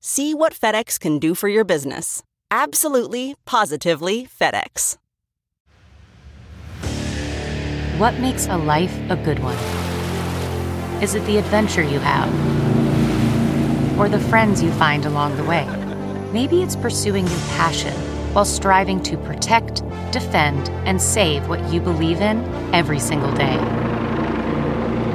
See 0.00 0.32
what 0.32 0.52
FedEx 0.54 0.98
can 0.98 1.18
do 1.18 1.34
for 1.34 1.48
your 1.48 1.64
business. 1.64 2.22
Absolutely, 2.50 3.34
positively 3.44 4.26
FedEx. 4.26 4.96
What 7.98 8.14
makes 8.20 8.46
a 8.46 8.56
life 8.56 8.96
a 9.10 9.16
good 9.16 9.40
one? 9.40 9.56
Is 11.02 11.16
it 11.16 11.24
the 11.26 11.36
adventure 11.36 11.82
you 11.82 11.98
have? 11.98 12.28
Or 13.98 14.08
the 14.08 14.20
friends 14.20 14.62
you 14.62 14.70
find 14.72 15.04
along 15.04 15.36
the 15.36 15.44
way? 15.44 15.66
Maybe 16.32 16.62
it's 16.62 16.76
pursuing 16.76 17.26
your 17.26 17.40
passion 17.56 17.94
while 18.34 18.44
striving 18.44 19.02
to 19.02 19.16
protect, 19.16 19.82
defend, 20.12 20.68
and 20.86 21.02
save 21.02 21.48
what 21.48 21.72
you 21.72 21.80
believe 21.80 22.20
in 22.20 22.44
every 22.72 23.00
single 23.00 23.32
day. 23.32 23.56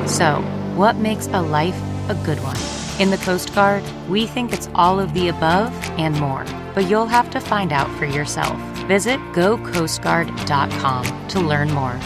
So, 0.08 0.42
what 0.76 0.98
makes 0.98 1.28
a 1.28 1.42
life 1.42 1.82
a 2.10 2.16
good 2.26 2.44
one? 2.44 2.83
In 3.00 3.10
the 3.10 3.18
Coast 3.18 3.56
Guard, 3.56 3.84
we 4.08 4.28
think 4.28 4.54
it's 4.54 4.70
all 4.76 5.00
of 5.00 5.16
the 5.16 5.30
above 5.30 5.74
and 5.98 6.16
more, 6.20 6.46
but 6.76 6.88
you'll 6.88 7.08
have 7.08 7.32
to 7.32 7.40
find 7.40 7.74
out 7.74 7.90
for 7.98 8.06
yourself. 8.06 8.56
Visit 8.86 9.20
gocoastguard.com 9.34 11.28
to 11.30 11.40
learn 11.40 11.72
more. 11.72 12.00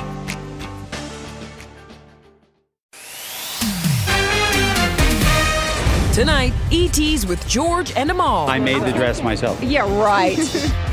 Tonight, 6.14 6.54
ET's 6.72 7.26
with 7.28 7.46
George 7.50 7.92
and 7.98 8.10
Amal. 8.10 8.50
I 8.50 8.58
made 8.58 8.82
the 8.84 8.94
dress 8.94 9.22
myself. 9.22 9.62
Yeah, 9.62 9.82
right. 10.02 10.38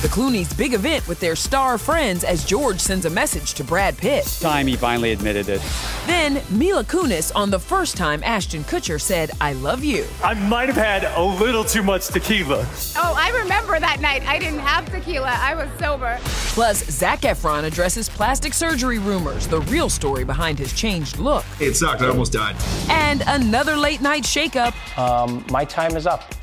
The 0.00 0.08
Clooney's 0.08 0.50
big 0.54 0.72
event 0.72 1.06
with 1.08 1.20
their 1.20 1.36
star 1.36 1.76
friends 1.76 2.24
as 2.24 2.42
George 2.42 2.80
sends 2.80 3.04
a 3.04 3.10
message 3.10 3.52
to 3.52 3.62
Brad 3.62 3.98
Pitt. 3.98 4.24
Time 4.40 4.66
he 4.66 4.74
finally 4.74 5.12
admitted 5.12 5.50
it. 5.50 5.60
Then 6.06 6.40
Mila 6.48 6.84
Kunis 6.84 7.30
on 7.36 7.50
the 7.50 7.58
first 7.58 7.98
time 7.98 8.22
Ashton 8.24 8.64
Kutcher 8.64 8.98
said, 8.98 9.30
I 9.42 9.52
love 9.52 9.84
you. 9.84 10.06
I 10.24 10.32
might 10.32 10.70
have 10.70 10.76
had 10.78 11.04
a 11.04 11.22
little 11.22 11.62
too 11.64 11.82
much 11.82 12.08
tequila. 12.08 12.66
Oh, 12.96 13.14
I 13.14 13.28
remember 13.42 13.78
that 13.78 14.00
night. 14.00 14.26
I 14.26 14.38
didn't 14.38 14.60
have 14.60 14.90
tequila. 14.90 15.36
I 15.38 15.54
was 15.54 15.68
sober. 15.78 16.18
Plus, 16.22 16.82
Zac 16.86 17.20
Efron 17.20 17.64
addresses 17.64 18.08
plastic 18.08 18.54
surgery 18.54 18.98
rumors, 18.98 19.46
the 19.48 19.60
real 19.62 19.90
story 19.90 20.24
behind 20.24 20.58
his 20.58 20.72
changed 20.72 21.18
look. 21.18 21.44
It 21.60 21.74
sucked. 21.74 22.00
I 22.00 22.08
almost 22.08 22.32
died. 22.32 22.56
And 22.88 23.22
another 23.26 23.76
late 23.76 24.00
night 24.00 24.22
shakeup. 24.22 24.72
Um, 24.96 25.44
my 25.50 25.66
time 25.66 25.94
is 25.94 26.06
up. 26.06 26.34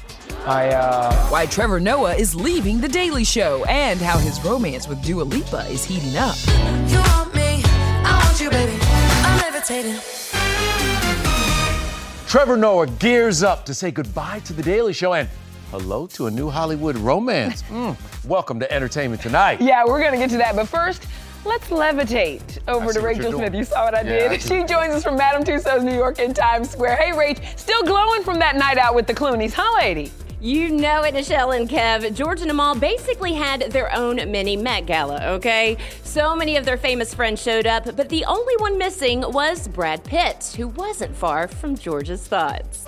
I, 0.48 0.70
uh... 0.70 1.14
Why 1.28 1.46
Trevor 1.46 1.78
Noah 1.82 2.16
is 2.16 2.34
leaving 2.34 2.80
The 2.80 2.88
Daily 2.88 3.26
Show 3.26 3.66
and 3.66 4.00
how 4.00 4.18
his 4.18 4.42
romance 4.46 4.88
with 4.88 5.04
Dua 5.04 5.24
Lipa 5.24 5.66
is 5.68 5.84
heating 5.84 6.16
up. 6.16 6.38
You 6.88 7.00
want 7.00 7.36
me, 7.36 7.62
I 7.66 8.24
want 8.24 8.40
you, 8.40 8.50
baby. 8.50 8.78
I'm 8.82 9.42
levitating. 9.42 10.00
Trevor 12.28 12.56
Noah 12.56 12.88
gears 12.88 13.44
up 13.44 13.66
to 13.66 13.74
say 13.74 13.92
goodbye 13.92 14.40
to 14.46 14.54
The 14.54 14.64
Daily 14.64 14.94
Show 14.94 15.16
and 15.16 15.28
hello 15.72 16.08
to 16.08 16.28
a 16.28 16.32
new 16.32 16.50
Hollywood 16.50 16.96
romance. 16.98 17.64
Mm. 17.64 17.98
Welcome 18.26 18.58
to 18.62 18.72
Entertainment 18.72 19.22
Tonight. 19.22 19.60
Yeah, 19.60 19.84
we're 19.84 20.00
going 20.00 20.14
to 20.14 20.18
get 20.18 20.30
to 20.30 20.38
that. 20.38 20.56
But 20.56 20.70
first, 20.70 21.08
let's 21.44 21.68
levitate 21.68 22.60
over 22.70 22.94
to 22.94 23.02
Rachel 23.02 23.34
Smith. 23.34 23.54
You 23.54 23.66
saw 23.66 23.84
what 23.84 23.96
I 23.96 24.02
Yeah, 24.04 24.30
did? 24.30 24.32
I 24.32 24.38
she 24.38 24.64
joins 24.64 24.94
us 24.94 25.04
from 25.04 25.18
Madame 25.18 25.44
Tussauds 25.44 25.84
New 25.84 25.94
York 25.96 26.20
in 26.20 26.34
Times 26.34 26.70
Square. 26.70 26.96
Hey, 26.96 27.12
Rach, 27.12 27.60
still 27.60 27.84
glowing 27.84 28.24
from 28.24 28.40
that 28.40 28.56
night 28.56 28.78
out 28.78 28.96
with 28.96 29.08
the 29.08 29.14
Clooney's, 29.14 29.54
huh, 29.54 29.76
lady? 29.78 30.10
You 30.40 30.70
know 30.70 31.02
it, 31.02 31.16
Nischelle 31.16 31.58
and 31.60 31.68
Kev. 31.68 32.14
George 32.16 32.42
and 32.42 32.52
Amal 32.52 32.76
basically 32.76 33.34
had 33.34 33.72
their 33.72 33.92
own 33.96 34.18
mini 34.32 34.56
Met 34.56 34.86
Gala, 34.86 35.20
okay? 35.34 35.78
So 36.04 36.36
many 36.36 36.58
of 36.58 36.66
their 36.66 36.78
famous 36.78 37.12
friends 37.12 37.42
showed 37.42 37.66
up, 37.66 37.96
but 37.96 38.08
the 38.10 38.24
only 38.26 38.56
one 38.58 38.78
missing 38.78 39.22
was 39.32 39.68
Brad 39.68 40.04
Pitt, 40.04 40.54
who 40.56 40.68
wasn't 40.68 41.16
far 41.16 41.48
from 41.48 41.76
George's 41.76 42.22
thoughts. 42.28 42.86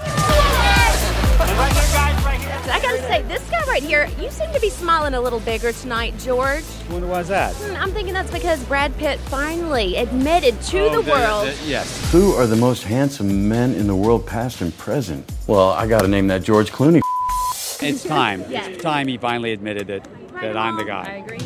I 2.71 2.79
gotta 2.83 2.99
say, 2.99 3.23
this 3.23 3.49
guy 3.49 3.63
right 3.65 3.81
here, 3.81 4.07
you 4.21 4.29
seem 4.29 4.51
to 4.53 4.59
be 4.59 4.69
smiling 4.69 5.15
a 5.15 5.21
little 5.21 5.39
bigger 5.39 5.71
tonight, 5.71 6.13
George. 6.19 6.63
Wonder 6.91 7.07
why's 7.07 7.29
that? 7.29 7.55
Hmm, 7.55 7.75
I'm 7.77 7.91
thinking 7.91 8.13
that's 8.13 8.29
because 8.31 8.63
Brad 8.65 8.95
Pitt 8.97 9.19
finally 9.21 9.95
admitted 9.95 10.61
to 10.63 10.81
Oh, 10.81 11.01
the 11.01 11.09
world. 11.09 11.51
yes. 11.65 12.11
Who 12.11 12.33
are 12.33 12.45
the 12.45 12.55
most 12.57 12.83
handsome 12.83 13.49
men 13.49 13.73
in 13.73 13.87
the 13.87 13.95
world, 13.95 14.27
past 14.27 14.61
and 14.61 14.77
present? 14.77 15.27
Well, 15.47 15.69
I 15.71 15.87
gotta 15.87 16.07
name 16.07 16.27
that 16.27 16.43
George 16.43 16.71
Clooney. 16.71 17.01
It's 17.81 18.03
time. 18.03 18.43
Yeah. 18.49 18.67
It's 18.67 18.83
time 18.83 19.07
he 19.07 19.17
finally 19.17 19.53
admitted 19.53 19.87
that, 19.87 20.07
that 20.41 20.57
I'm 20.57 20.75
the 20.77 20.83
guy. 20.83 21.03
I 21.03 21.15
agree. 21.17 21.37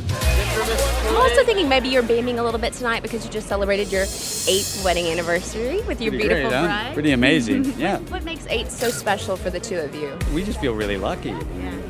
I'm 1.08 1.16
also 1.16 1.44
thinking 1.44 1.68
maybe 1.70 1.90
you're 1.90 2.04
beaming 2.04 2.40
a 2.40 2.44
little 2.44 2.60
bit 2.60 2.74
tonight 2.74 3.02
because 3.04 3.26
you 3.26 3.32
just 3.32 3.48
celebrated 3.48 3.92
your 3.92 4.04
eighth 4.04 4.82
wedding 4.84 5.06
anniversary 5.08 5.82
with 5.82 6.02
your 6.02 6.12
Pretty 6.12 6.28
beautiful 6.28 6.50
great, 6.50 6.54
huh? 6.54 6.66
bride. 6.66 6.94
Pretty 6.94 7.12
amazing. 7.12 7.64
Yeah. 7.78 7.98
What 8.00 8.24
makes 8.24 8.46
eight 8.48 8.70
so 8.72 8.90
special 8.90 9.36
for 9.36 9.50
the 9.50 9.60
two 9.60 9.78
of 9.80 9.94
you? 9.96 10.18
We 10.34 10.44
just 10.44 10.60
feel 10.62 10.74
really 10.74 10.98
lucky. 10.98 11.34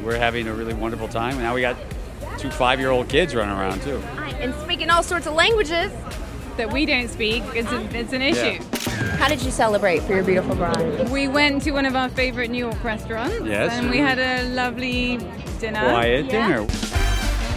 We're 0.04 0.18
having 0.18 0.48
a 0.48 0.54
really 0.54 0.74
wonderful 0.74 1.08
time. 1.08 1.34
And 1.34 1.44
now 1.44 1.54
we 1.54 1.62
got 1.62 1.78
two 2.38 2.50
five 2.52 2.80
year 2.80 2.90
old 2.90 3.10
kids 3.10 3.36
running 3.36 3.56
around, 3.56 3.82
too. 3.82 3.98
And 4.40 4.54
speaking 4.64 4.90
all 4.90 5.04
sorts 5.04 5.28
of 5.28 5.34
languages. 5.34 5.92
That 6.58 6.72
we 6.72 6.86
don't 6.86 7.08
speak. 7.08 7.44
It's, 7.54 7.72
a, 7.72 7.98
it's 7.98 8.14
an 8.14 8.22
issue. 8.22 8.64
How 9.18 9.28
did 9.28 9.42
you 9.42 9.52
celebrate 9.52 10.02
for 10.04 10.14
your 10.14 10.24
beautiful 10.24 10.56
bride? 10.56 11.10
We 11.10 11.28
went 11.28 11.64
to 11.64 11.72
one 11.72 11.86
of 11.86 11.96
our 11.96 12.10
favorite 12.10 12.50
New 12.50 12.58
York 12.58 12.84
restaurants. 12.84 13.46
Yes. 13.46 13.74
And 13.74 13.90
we 13.90 13.98
had 13.98 14.20
a 14.20 14.50
lovely 14.50 15.18
dinner. 15.60 15.80
Quiet 15.80 16.30
dinner. 16.30 16.68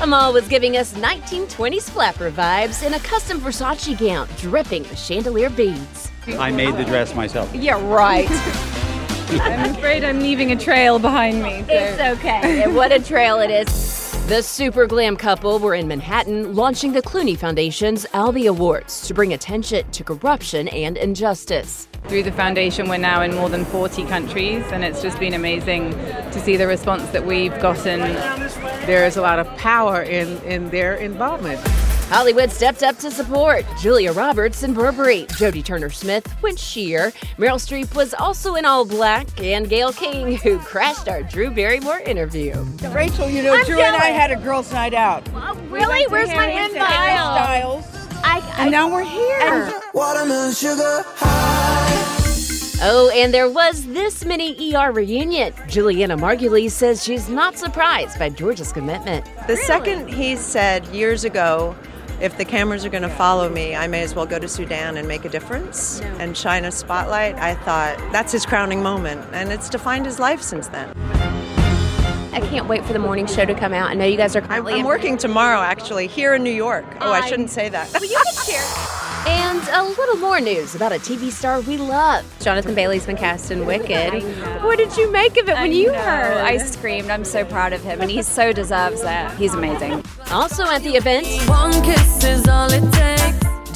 Amal 0.00 0.32
was 0.32 0.46
giving 0.46 0.76
us 0.76 0.92
1920s 0.94 1.90
flapper 1.90 2.30
vibes 2.30 2.86
in 2.86 2.94
a 2.94 2.98
custom 3.00 3.40
Versace 3.40 3.98
gown 3.98 4.28
dripping 4.36 4.82
with 4.82 4.98
chandelier 4.98 5.50
beads. 5.50 6.10
I 6.38 6.50
made 6.50 6.76
the 6.76 6.84
dress 6.84 7.14
myself. 7.14 7.54
Yeah, 7.54 7.80
right. 7.88 8.28
I'm 9.28 9.74
afraid 9.74 10.04
I'm 10.04 10.20
leaving 10.20 10.52
a 10.52 10.56
trail 10.56 11.00
behind 11.00 11.42
me. 11.42 11.64
So. 11.66 11.72
It's 11.72 12.18
okay. 12.18 12.62
and 12.62 12.76
what 12.76 12.92
a 12.92 13.00
trail 13.00 13.40
it 13.40 13.50
is. 13.50 13.95
The 14.26 14.42
super 14.42 14.88
glam 14.88 15.16
couple 15.16 15.60
were 15.60 15.76
in 15.76 15.86
Manhattan 15.86 16.56
launching 16.56 16.90
the 16.90 17.00
Clooney 17.00 17.38
Foundation's 17.38 18.06
Albie 18.06 18.48
Awards 18.48 19.06
to 19.06 19.14
bring 19.14 19.34
attention 19.34 19.88
to 19.92 20.02
corruption 20.02 20.66
and 20.66 20.96
injustice. 20.96 21.86
Through 22.08 22.24
the 22.24 22.32
foundation, 22.32 22.88
we're 22.88 22.96
now 22.96 23.22
in 23.22 23.36
more 23.36 23.48
than 23.48 23.64
40 23.64 24.02
countries, 24.06 24.64
and 24.72 24.82
it's 24.82 25.00
just 25.00 25.20
been 25.20 25.34
amazing 25.34 25.92
to 25.92 26.40
see 26.40 26.56
the 26.56 26.66
response 26.66 27.08
that 27.10 27.24
we've 27.24 27.56
gotten. 27.60 28.00
There 28.86 29.06
is 29.06 29.16
a 29.16 29.22
lot 29.22 29.38
of 29.38 29.46
power 29.58 30.02
in, 30.02 30.42
in 30.42 30.70
their 30.70 30.96
involvement. 30.96 31.60
Hollywood 32.08 32.52
stepped 32.52 32.84
up 32.84 32.96
to 32.98 33.10
support 33.10 33.64
Julia 33.80 34.12
Roberts 34.12 34.62
in 34.62 34.72
Burberry, 34.72 35.26
Jodie 35.30 35.64
Turner 35.64 35.90
Smith 35.90 36.32
went 36.40 36.56
sheer, 36.56 37.10
Meryl 37.36 37.58
Streep 37.58 37.92
was 37.96 38.14
also 38.14 38.54
in 38.54 38.64
all 38.64 38.84
black, 38.84 39.26
and 39.40 39.68
Gayle 39.68 39.92
King, 39.92 40.36
who 40.36 40.60
crashed 40.60 41.08
our 41.08 41.24
Drew 41.24 41.50
Barrymore 41.50 41.98
interview. 41.98 42.54
Rachel, 42.92 43.28
you 43.28 43.42
know, 43.42 43.54
I'm 43.54 43.64
Drew 43.64 43.80
and 43.80 43.96
I 43.96 44.10
had 44.10 44.30
a 44.30 44.36
girls' 44.36 44.72
night 44.72 44.94
out. 44.94 45.28
Well, 45.32 45.56
really? 45.68 46.06
Where's 46.06 46.28
my 46.28 46.46
Harry 46.46 46.66
invite? 46.66 46.86
Styles. 46.86 47.84
I, 48.22 48.54
and 48.58 48.70
now 48.70 48.88
we're 48.88 49.02
here. 49.02 49.72
Watermelon 49.92 50.52
sugar 50.52 51.02
high. 51.16 51.66
Oh, 52.82 53.10
and 53.14 53.34
there 53.34 53.50
was 53.50 53.84
this 53.86 54.24
mini 54.24 54.74
ER 54.76 54.92
reunion. 54.92 55.52
Julianna 55.66 56.16
Margulies 56.16 56.70
says 56.70 57.02
she's 57.02 57.28
not 57.28 57.58
surprised 57.58 58.18
by 58.18 58.28
George's 58.28 58.70
commitment. 58.70 59.24
The 59.46 59.56
second 59.56 60.08
he 60.08 60.36
said 60.36 60.86
years 60.88 61.24
ago, 61.24 61.74
if 62.20 62.36
the 62.38 62.44
cameras 62.44 62.84
are 62.84 62.88
going 62.88 63.02
to 63.02 63.08
follow 63.08 63.48
me, 63.48 63.74
I 63.74 63.86
may 63.86 64.02
as 64.02 64.14
well 64.14 64.26
go 64.26 64.38
to 64.38 64.48
Sudan 64.48 64.96
and 64.96 65.06
make 65.06 65.24
a 65.24 65.28
difference 65.28 66.00
and 66.18 66.36
shine 66.36 66.64
a 66.64 66.72
spotlight. 66.72 67.36
I 67.36 67.54
thought 67.54 67.96
that's 68.12 68.32
his 68.32 68.46
crowning 68.46 68.82
moment, 68.82 69.26
and 69.32 69.52
it's 69.52 69.68
defined 69.68 70.06
his 70.06 70.18
life 70.18 70.40
since 70.42 70.68
then. 70.68 70.92
I 72.32 72.40
can't 72.50 72.68
wait 72.68 72.84
for 72.84 72.92
the 72.92 72.98
morning 72.98 73.26
show 73.26 73.44
to 73.46 73.54
come 73.54 73.72
out. 73.72 73.90
I 73.90 73.94
know 73.94 74.04
you 74.04 74.16
guys 74.16 74.36
are 74.36 74.42
currently 74.42 74.74
I'm 74.74 74.84
working 74.84 75.16
tomorrow, 75.16 75.60
actually, 75.60 76.06
here 76.06 76.34
in 76.34 76.42
New 76.42 76.50
York. 76.52 76.84
Oh, 77.00 77.10
I 77.12 77.18
I- 77.20 77.28
shouldn't 77.28 77.50
say 77.50 77.68
that. 77.70 77.90
Well, 77.92 78.04
you 78.04 78.16
can 78.24 78.44
share. 78.44 79.02
And 79.28 79.60
a 79.72 79.82
little 79.82 80.16
more 80.16 80.40
news 80.40 80.74
about 80.74 80.92
a 80.92 80.96
TV 80.96 81.30
star 81.30 81.60
we 81.60 81.76
love. 81.76 82.24
Jonathan 82.40 82.74
Bailey's 82.74 83.06
been 83.06 83.16
cast 83.16 83.50
in 83.50 83.66
Wicked. 83.66 84.22
What 84.62 84.78
did 84.78 84.96
you 84.96 85.10
make 85.10 85.36
of 85.36 85.48
it 85.48 85.54
when 85.54 85.72
you 85.72 85.92
heard? 85.92 86.38
I 86.38 86.58
screamed. 86.58 87.10
I'm 87.10 87.24
so 87.24 87.44
proud 87.44 87.72
of 87.72 87.82
him, 87.82 88.00
and 88.00 88.10
he 88.10 88.22
so 88.22 88.52
deserves 88.52 89.02
that. 89.02 89.36
He's 89.36 89.54
amazing. 89.54 90.04
Also 90.30 90.64
at 90.64 90.82
the 90.82 90.94
event, 90.96 91.26
One 91.48 91.72
kiss 91.82 92.22
is 92.24 92.46
all 92.46 92.70
it 92.70 92.80
takes. 92.92 93.15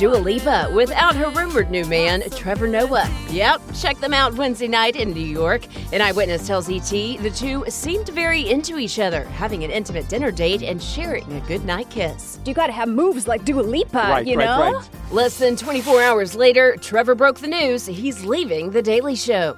Dua 0.01 0.17
Lipa 0.17 0.71
without 0.75 1.15
her 1.15 1.29
rumored 1.29 1.71
new 1.71 1.85
man, 1.85 2.23
Trevor 2.31 2.67
Noah. 2.67 3.07
Yep, 3.29 3.61
check 3.79 3.99
them 4.01 4.15
out 4.15 4.33
Wednesday 4.33 4.67
night 4.67 4.97
in 4.97 5.13
New 5.13 5.21
York. 5.21 5.67
An 5.93 6.01
eyewitness 6.01 6.47
tells 6.47 6.71
ET 6.71 6.89
the 6.89 7.31
two 7.31 7.67
seemed 7.69 8.09
very 8.09 8.49
into 8.49 8.79
each 8.79 8.99
other, 8.99 9.25
having 9.25 9.63
an 9.63 9.71
intimate 9.71 10.09
dinner 10.09 10.31
date 10.31 10.63
and 10.63 10.83
sharing 10.83 11.31
a 11.35 11.41
goodnight 11.47 11.91
kiss. 11.91 12.41
You 12.47 12.55
gotta 12.55 12.73
have 12.73 12.89
moves 12.89 13.29
like 13.29 13.45
Dua 13.45 13.61
Lipa, 13.61 13.99
Right, 13.99 14.27
you 14.27 14.39
right, 14.39 14.45
know? 14.47 14.73
right. 14.79 14.89
Less 15.13 15.37
than 15.37 15.55
24 15.55 16.01
hours 16.03 16.35
later, 16.35 16.79
Trevor 16.79 17.15
broke 17.15 17.39
the 17.39 17.49
news 17.49 17.85
he's 17.85 18.25
leaving 18.25 18.71
The 18.71 18.81
Daily 18.81 19.17
Show. 19.17 19.55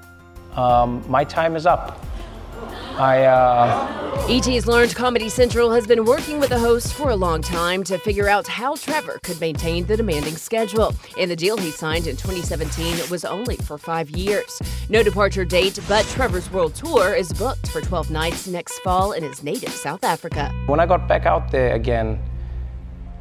Um, 0.56 1.04
my 1.08 1.22
time 1.22 1.54
is 1.54 1.66
up. 1.66 2.04
I, 2.98 3.24
uh, 3.24 4.26
ET's 4.28 4.66
learned 4.66 4.94
Comedy 4.94 5.28
Central 5.28 5.70
has 5.70 5.86
been 5.86 6.04
working 6.04 6.38
with 6.38 6.50
the 6.50 6.58
host 6.58 6.94
for 6.94 7.10
a 7.10 7.16
long 7.16 7.42
time 7.42 7.82
to 7.84 7.98
figure 7.98 8.28
out 8.28 8.46
how 8.46 8.76
Trevor 8.76 9.18
could 9.22 9.40
maintain 9.40 9.86
the 9.86 9.96
demanding 9.96 10.36
schedule. 10.36 10.94
And 11.18 11.30
the 11.30 11.36
deal 11.36 11.56
he 11.56 11.70
signed 11.70 12.06
in 12.06 12.16
2017 12.16 13.10
was 13.10 13.24
only 13.24 13.56
for 13.56 13.78
five 13.78 14.10
years. 14.10 14.60
No 14.88 15.02
departure 15.02 15.44
date, 15.44 15.78
but 15.88 16.04
Trevor's 16.06 16.50
world 16.52 16.74
tour 16.74 17.14
is 17.14 17.32
booked 17.32 17.68
for 17.68 17.80
12 17.80 18.10
nights 18.10 18.46
next 18.46 18.78
fall 18.80 19.12
in 19.12 19.22
his 19.22 19.42
native 19.42 19.70
South 19.70 20.04
Africa. 20.04 20.52
when 20.66 20.78
I 20.78 20.86
got 20.86 21.08
back 21.08 21.26
out 21.26 21.50
there 21.50 21.74
again, 21.74 22.18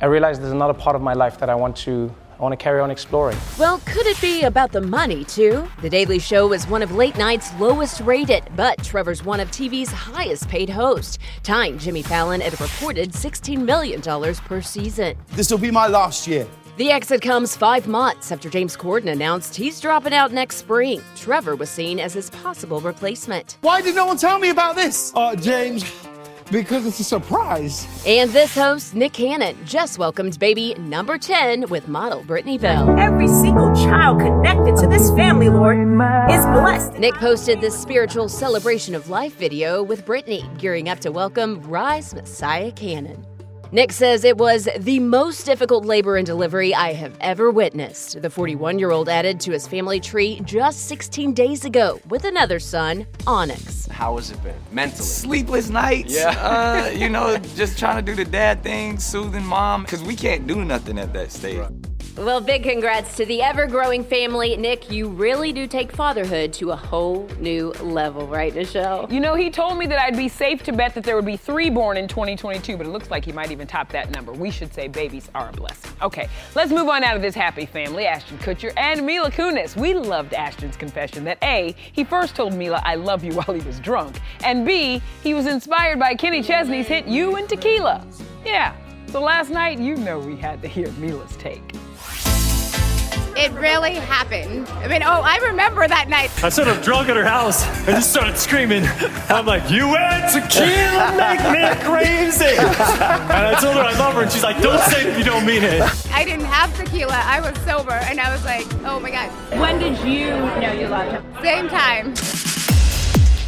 I 0.01 0.05
realized 0.05 0.41
there's 0.41 0.51
another 0.51 0.73
part 0.73 0.95
of 0.95 1.01
my 1.01 1.13
life 1.13 1.39
that 1.39 1.49
I 1.49 1.55
want 1.55 1.75
to, 1.77 2.13
I 2.41 2.43
want 2.43 2.59
to 2.59 2.63
carry 2.63 2.81
on 2.81 2.89
exploring. 2.89 3.37
Well, 3.59 3.77
could 3.85 4.07
it 4.07 4.19
be 4.19 4.41
about 4.41 4.71
the 4.71 4.81
money, 4.81 5.23
too? 5.25 5.69
The 5.83 5.91
Daily 5.91 6.17
Show 6.17 6.53
is 6.53 6.65
one 6.65 6.81
of 6.81 6.91
late 6.91 7.15
night's 7.15 7.53
lowest 7.59 8.01
rated, 8.01 8.43
but 8.55 8.83
Trevor's 8.83 9.23
one 9.23 9.39
of 9.39 9.51
TV's 9.51 9.91
highest 9.91 10.49
paid 10.49 10.67
hosts, 10.67 11.19
tying 11.43 11.77
Jimmy 11.77 12.01
Fallon 12.01 12.41
at 12.41 12.59
a 12.59 12.63
reported 12.63 13.11
$16 13.11 13.59
million 13.59 14.01
per 14.01 14.59
season. 14.59 15.15
This 15.33 15.51
will 15.51 15.59
be 15.59 15.69
my 15.69 15.85
last 15.85 16.25
year. 16.27 16.47
The 16.77 16.89
exit 16.89 17.21
comes 17.21 17.55
five 17.55 17.87
months 17.87 18.31
after 18.31 18.49
James 18.49 18.75
Corden 18.75 19.11
announced 19.11 19.55
he's 19.55 19.79
dropping 19.79 20.13
out 20.13 20.31
next 20.31 20.55
spring. 20.55 20.99
Trevor 21.15 21.55
was 21.55 21.69
seen 21.69 21.99
as 21.99 22.13
his 22.13 22.31
possible 22.31 22.81
replacement. 22.81 23.59
Why 23.61 23.81
did 23.81 23.93
no 23.93 24.07
one 24.07 24.17
tell 24.17 24.39
me 24.39 24.49
about 24.49 24.75
this? 24.75 25.11
Uh, 25.13 25.35
James, 25.35 25.83
because 26.51 26.85
it's 26.85 26.99
a 26.99 27.03
surprise. 27.03 27.87
And 28.05 28.29
this 28.31 28.53
host, 28.53 28.93
Nick 28.93 29.13
Cannon, 29.13 29.57
just 29.65 29.97
welcomed 29.97 30.37
baby 30.37 30.75
number 30.75 31.17
10 31.17 31.69
with 31.69 31.87
model 31.87 32.23
Brittany 32.23 32.57
Bell. 32.57 32.99
Every 32.99 33.27
single 33.27 33.73
child 33.75 34.19
connected 34.19 34.75
to 34.77 34.87
this 34.87 35.09
family, 35.11 35.49
Lord, 35.49 35.79
is 35.79 36.45
blessed. 36.45 36.99
Nick 36.99 37.15
posted 37.15 37.61
this 37.61 37.79
spiritual 37.79 38.27
celebration 38.27 38.95
of 38.95 39.09
life 39.09 39.37
video 39.37 39.81
with 39.81 40.05
Brittany, 40.05 40.47
gearing 40.57 40.89
up 40.89 40.99
to 40.99 41.11
welcome 41.11 41.61
Rise 41.63 42.13
Messiah 42.13 42.71
Cannon. 42.71 43.25
Nick 43.73 43.93
says 43.93 44.25
it 44.25 44.37
was 44.37 44.67
the 44.79 44.99
most 44.99 45.45
difficult 45.45 45.85
labor 45.85 46.17
and 46.17 46.25
delivery 46.25 46.75
I 46.75 46.91
have 46.91 47.15
ever 47.21 47.49
witnessed. 47.49 48.21
The 48.21 48.29
41 48.29 48.77
year 48.79 48.91
old 48.91 49.07
added 49.07 49.39
to 49.41 49.51
his 49.51 49.65
family 49.65 50.01
tree 50.01 50.41
just 50.43 50.89
16 50.89 51.33
days 51.33 51.63
ago 51.63 52.01
with 52.09 52.25
another 52.25 52.59
son, 52.59 53.07
Onyx. 53.25 53.87
How 53.87 54.17
has 54.17 54.29
it 54.29 54.43
been 54.43 54.57
mentally? 54.73 55.05
Sleepless 55.05 55.69
nights. 55.69 56.13
Yeah. 56.13 56.31
uh, 56.31 56.89
you 56.89 57.07
know, 57.07 57.37
just 57.55 57.79
trying 57.79 57.95
to 57.95 58.01
do 58.01 58.13
the 58.13 58.29
dad 58.29 58.61
thing, 58.61 58.99
soothing 58.99 59.45
mom, 59.45 59.83
because 59.83 60.03
we 60.03 60.17
can't 60.17 60.45
do 60.45 60.65
nothing 60.65 60.99
at 60.99 61.13
that 61.13 61.31
stage. 61.31 61.65
Well, 62.17 62.41
big 62.41 62.63
congrats 62.63 63.15
to 63.15 63.25
the 63.25 63.41
ever 63.41 63.65
growing 63.65 64.03
family. 64.03 64.57
Nick, 64.57 64.91
you 64.91 65.07
really 65.07 65.53
do 65.53 65.65
take 65.65 65.93
fatherhood 65.93 66.51
to 66.53 66.71
a 66.71 66.75
whole 66.75 67.25
new 67.39 67.71
level, 67.81 68.27
right, 68.27 68.53
Michelle? 68.53 69.07
You 69.09 69.21
know, 69.21 69.33
he 69.33 69.49
told 69.49 69.77
me 69.77 69.85
that 69.87 69.97
I'd 69.97 70.17
be 70.17 70.27
safe 70.27 70.61
to 70.63 70.73
bet 70.73 70.93
that 70.95 71.05
there 71.05 71.15
would 71.15 71.25
be 71.25 71.37
three 71.37 71.69
born 71.69 71.95
in 71.95 72.09
2022, 72.09 72.75
but 72.75 72.85
it 72.85 72.89
looks 72.89 73.09
like 73.09 73.23
he 73.23 73.31
might 73.31 73.49
even 73.49 73.65
top 73.65 73.89
that 73.93 74.11
number. 74.11 74.33
We 74.33 74.51
should 74.51 74.73
say 74.73 74.89
babies 74.89 75.31
are 75.33 75.49
a 75.49 75.51
blessing. 75.53 75.91
Okay, 76.01 76.27
let's 76.53 76.69
move 76.69 76.89
on 76.89 77.03
out 77.05 77.15
of 77.15 77.21
this 77.21 77.33
happy 77.33 77.65
family. 77.65 78.05
Ashton 78.05 78.37
Kutcher 78.39 78.73
and 78.75 79.05
Mila 79.05 79.31
Kunis. 79.31 79.77
We 79.77 79.93
loved 79.93 80.33
Ashton's 80.33 80.75
confession 80.75 81.23
that 81.23 81.37
A, 81.41 81.73
he 81.93 82.03
first 82.03 82.35
told 82.35 82.53
Mila, 82.53 82.81
I 82.83 82.95
love 82.95 83.23
you 83.23 83.31
while 83.35 83.55
he 83.55 83.65
was 83.65 83.79
drunk, 83.79 84.19
and 84.43 84.65
B, 84.65 85.01
he 85.23 85.33
was 85.33 85.47
inspired 85.47 85.97
by 85.97 86.13
Kenny 86.15 86.43
Chesney's 86.43 86.87
hit 86.87 87.07
You 87.07 87.37
and 87.37 87.47
Tequila. 87.47 88.05
Yeah, 88.45 88.75
so 89.11 89.21
last 89.21 89.49
night, 89.49 89.77
you 89.79 89.95
know 89.95 90.19
we 90.19 90.35
had 90.35 90.61
to 90.61 90.67
hear 90.67 90.89
Mila's 90.93 91.35
take. 91.35 91.61
It 93.37 93.51
really 93.53 93.95
happened. 93.95 94.67
I 94.69 94.87
mean, 94.87 95.03
oh, 95.03 95.21
I 95.23 95.37
remember 95.37 95.87
that 95.87 96.09
night. 96.09 96.31
I 96.43 96.49
sort 96.49 96.67
of 96.67 96.81
drunk 96.83 97.09
at 97.09 97.15
her 97.15 97.25
house 97.25 97.65
and 97.87 97.95
just 97.95 98.11
started 98.11 98.37
screaming. 98.37 98.83
I'm 99.29 99.45
like, 99.45 99.71
you 99.71 99.95
and 99.95 100.31
tequila 100.31 101.15
make 101.17 101.39
me 101.51 101.63
crazy. 101.83 102.57
And 102.57 103.47
I 103.47 103.57
told 103.59 103.75
her 103.75 103.81
I 103.81 103.97
love 103.97 104.13
her, 104.15 104.21
and 104.21 104.31
she's 104.31 104.43
like, 104.43 104.61
don't 104.61 104.81
say 104.91 105.01
it 105.01 105.07
if 105.07 105.17
you 105.17 105.23
don't 105.23 105.45
mean 105.45 105.63
it. 105.63 105.81
I 106.11 106.23
didn't 106.23 106.45
have 106.45 106.75
tequila. 106.77 107.19
I 107.23 107.39
was 107.41 107.57
sober, 107.61 107.93
and 107.93 108.19
I 108.19 108.31
was 108.31 108.43
like, 108.45 108.65
oh 108.85 108.99
my 108.99 109.11
god. 109.11 109.31
When 109.59 109.79
did 109.79 109.97
you 109.99 110.29
know 110.29 110.73
you 110.73 110.87
loved 110.87 111.11
him? 111.11 111.23
Same 111.41 111.67
time. 111.67 112.13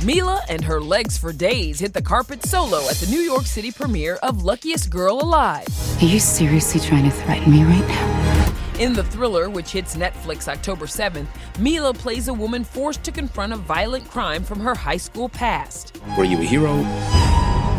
Mila 0.04 0.44
and 0.50 0.62
her 0.66 0.82
legs 0.82 1.18
for 1.18 1.32
days 1.32 1.80
hit 1.80 1.94
the 1.94 2.02
carpet 2.02 2.44
solo 2.44 2.90
at 2.90 2.96
the 2.98 3.08
New 3.08 3.22
York 3.22 3.46
City 3.46 3.72
premiere 3.72 4.16
of 4.18 4.44
Luckiest 4.44 4.90
Girl 4.90 5.22
Alive. 5.22 5.66
Are 6.02 6.06
you 6.06 6.20
seriously 6.20 6.82
trying 6.82 7.06
to 7.06 7.10
threaten 7.10 7.50
me 7.50 7.64
right 7.64 7.88
now? 7.88 8.56
In 8.80 8.92
the 8.92 9.04
thriller, 9.06 9.50
which 9.50 9.72
hits 9.72 9.96
Netflix 9.96 10.50
October 10.50 10.88
7th, 10.88 11.28
Mila 11.58 11.94
plays 11.94 12.28
a 12.28 12.34
woman 12.34 12.66
forced 12.66 13.02
to 13.04 13.14
confront 13.14 13.54
a 13.54 13.56
violent 13.56 14.06
crime 14.10 14.44
from 14.44 14.60
her 14.60 14.76
high 14.76 14.98
school 14.98 15.30
past. 15.30 15.98
Were 16.18 16.26
you 16.26 16.38
a 16.40 16.44
hero 16.44 16.74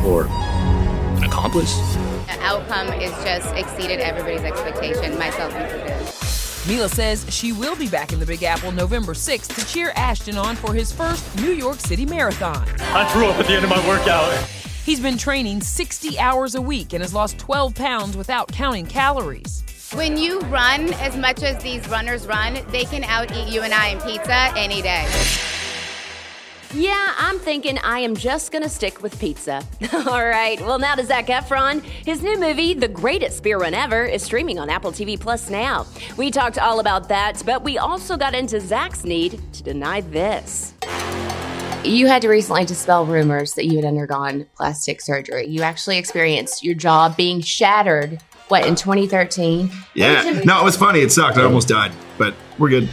or 0.06 0.26
an 1.18 1.24
accomplice? 1.24 1.76
The 2.24 2.38
outcome 2.40 2.88
is 3.02 3.10
just 3.22 3.54
exceeded 3.54 4.00
everybody's 4.00 4.40
expectation, 4.40 5.18
myself 5.18 5.54
included. 5.54 5.93
Mila 6.66 6.88
says 6.88 7.26
she 7.28 7.52
will 7.52 7.76
be 7.76 7.88
back 7.88 8.14
in 8.14 8.18
the 8.20 8.24
Big 8.24 8.42
Apple 8.42 8.72
November 8.72 9.12
6th 9.12 9.54
to 9.54 9.66
cheer 9.66 9.92
Ashton 9.96 10.38
on 10.38 10.56
for 10.56 10.72
his 10.72 10.90
first 10.90 11.36
New 11.36 11.50
York 11.50 11.78
City 11.78 12.06
Marathon. 12.06 12.66
I 12.80 13.06
threw 13.12 13.26
up 13.26 13.38
at 13.38 13.46
the 13.46 13.52
end 13.52 13.64
of 13.64 13.70
my 13.70 13.86
workout. 13.86 14.32
He's 14.82 14.98
been 14.98 15.18
training 15.18 15.60
60 15.60 16.18
hours 16.18 16.54
a 16.54 16.62
week 16.62 16.94
and 16.94 17.02
has 17.02 17.12
lost 17.12 17.38
12 17.38 17.74
pounds 17.74 18.16
without 18.16 18.48
counting 18.48 18.86
calories. 18.86 19.62
When 19.92 20.16
you 20.16 20.40
run 20.40 20.94
as 20.94 21.16
much 21.18 21.42
as 21.42 21.62
these 21.62 21.86
runners 21.88 22.26
run, 22.26 22.58
they 22.68 22.84
can 22.84 23.04
out 23.04 23.30
eat 23.36 23.48
you 23.48 23.60
and 23.60 23.74
I 23.74 23.88
in 23.88 24.00
pizza 24.00 24.50
any 24.56 24.80
day. 24.80 25.06
Yeah, 26.74 27.14
I'm 27.18 27.38
thinking 27.38 27.78
I 27.78 28.00
am 28.00 28.16
just 28.16 28.50
gonna 28.50 28.68
stick 28.68 29.00
with 29.00 29.16
pizza. 29.20 29.62
All 29.92 30.24
right, 30.26 30.60
well, 30.60 30.80
now 30.80 30.96
to 30.96 31.04
Zac 31.04 31.26
Efron. 31.26 31.80
His 31.82 32.20
new 32.20 32.36
movie, 32.36 32.74
The 32.74 32.88
Greatest 32.88 33.44
Beer 33.44 33.58
Run 33.58 33.74
Ever, 33.74 34.04
is 34.04 34.24
streaming 34.24 34.58
on 34.58 34.68
Apple 34.68 34.90
TV 34.90 35.18
Plus 35.18 35.48
now. 35.50 35.86
We 36.16 36.32
talked 36.32 36.58
all 36.58 36.80
about 36.80 37.08
that, 37.10 37.40
but 37.46 37.62
we 37.62 37.78
also 37.78 38.16
got 38.16 38.34
into 38.34 38.58
Zac's 38.58 39.04
need 39.04 39.40
to 39.52 39.62
deny 39.62 40.00
this. 40.00 40.74
You 41.84 42.08
had 42.08 42.22
to 42.22 42.28
recently 42.28 42.64
dispel 42.64 43.06
rumors 43.06 43.54
that 43.54 43.66
you 43.66 43.76
had 43.76 43.84
undergone 43.84 44.46
plastic 44.56 45.00
surgery. 45.00 45.46
You 45.46 45.62
actually 45.62 45.98
experienced 45.98 46.64
your 46.64 46.74
jaw 46.74 47.08
being 47.08 47.40
shattered, 47.40 48.20
what, 48.48 48.66
in 48.66 48.74
2013? 48.74 49.70
Yeah. 49.94 50.40
No, 50.44 50.60
it 50.60 50.64
was 50.64 50.76
funny. 50.76 51.00
It 51.00 51.12
sucked. 51.12 51.38
I 51.38 51.44
almost 51.44 51.68
died, 51.68 51.92
but 52.18 52.34
we're 52.58 52.70
good. 52.70 52.88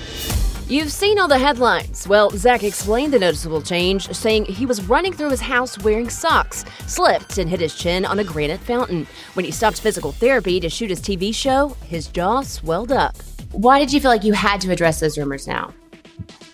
You've 0.72 0.90
seen 0.94 1.20
all 1.20 1.28
the 1.28 1.38
headlines. 1.38 2.08
Well, 2.08 2.30
Zac 2.30 2.64
explained 2.64 3.12
the 3.12 3.20
noticeable 3.20 3.62
change, 3.62 4.08
saying 4.14 4.46
he 4.46 4.66
was 4.66 4.82
running 4.86 5.12
through 5.12 5.32
his 5.32 5.42
house 5.42 5.78
wearing 5.80 6.10
socks, 6.10 6.64
slipped, 6.88 7.38
and 7.40 7.50
hit 7.50 7.60
his 7.60 7.76
chin 7.76 8.06
on 8.06 8.20
a 8.20 8.24
granite 8.24 8.62
fountain. 8.62 9.06
When 9.34 9.44
he 9.44 9.52
stopped 9.52 9.82
physical 9.82 10.14
therapy 10.14 10.62
to 10.62 10.70
shoot 10.70 10.90
his 10.90 11.02
TV 11.02 11.36
show, 11.36 11.76
his 11.86 12.08
jaw 12.08 12.44
swelled 12.44 12.94
up. 12.94 13.18
Why 13.52 13.80
did 13.80 13.92
you 13.92 14.00
feel 14.00 14.12
like 14.12 14.24
you 14.24 14.32
had 14.32 14.62
to 14.62 14.72
address 14.72 15.02
those 15.02 15.18
rumors 15.18 15.46
now? 15.46 15.74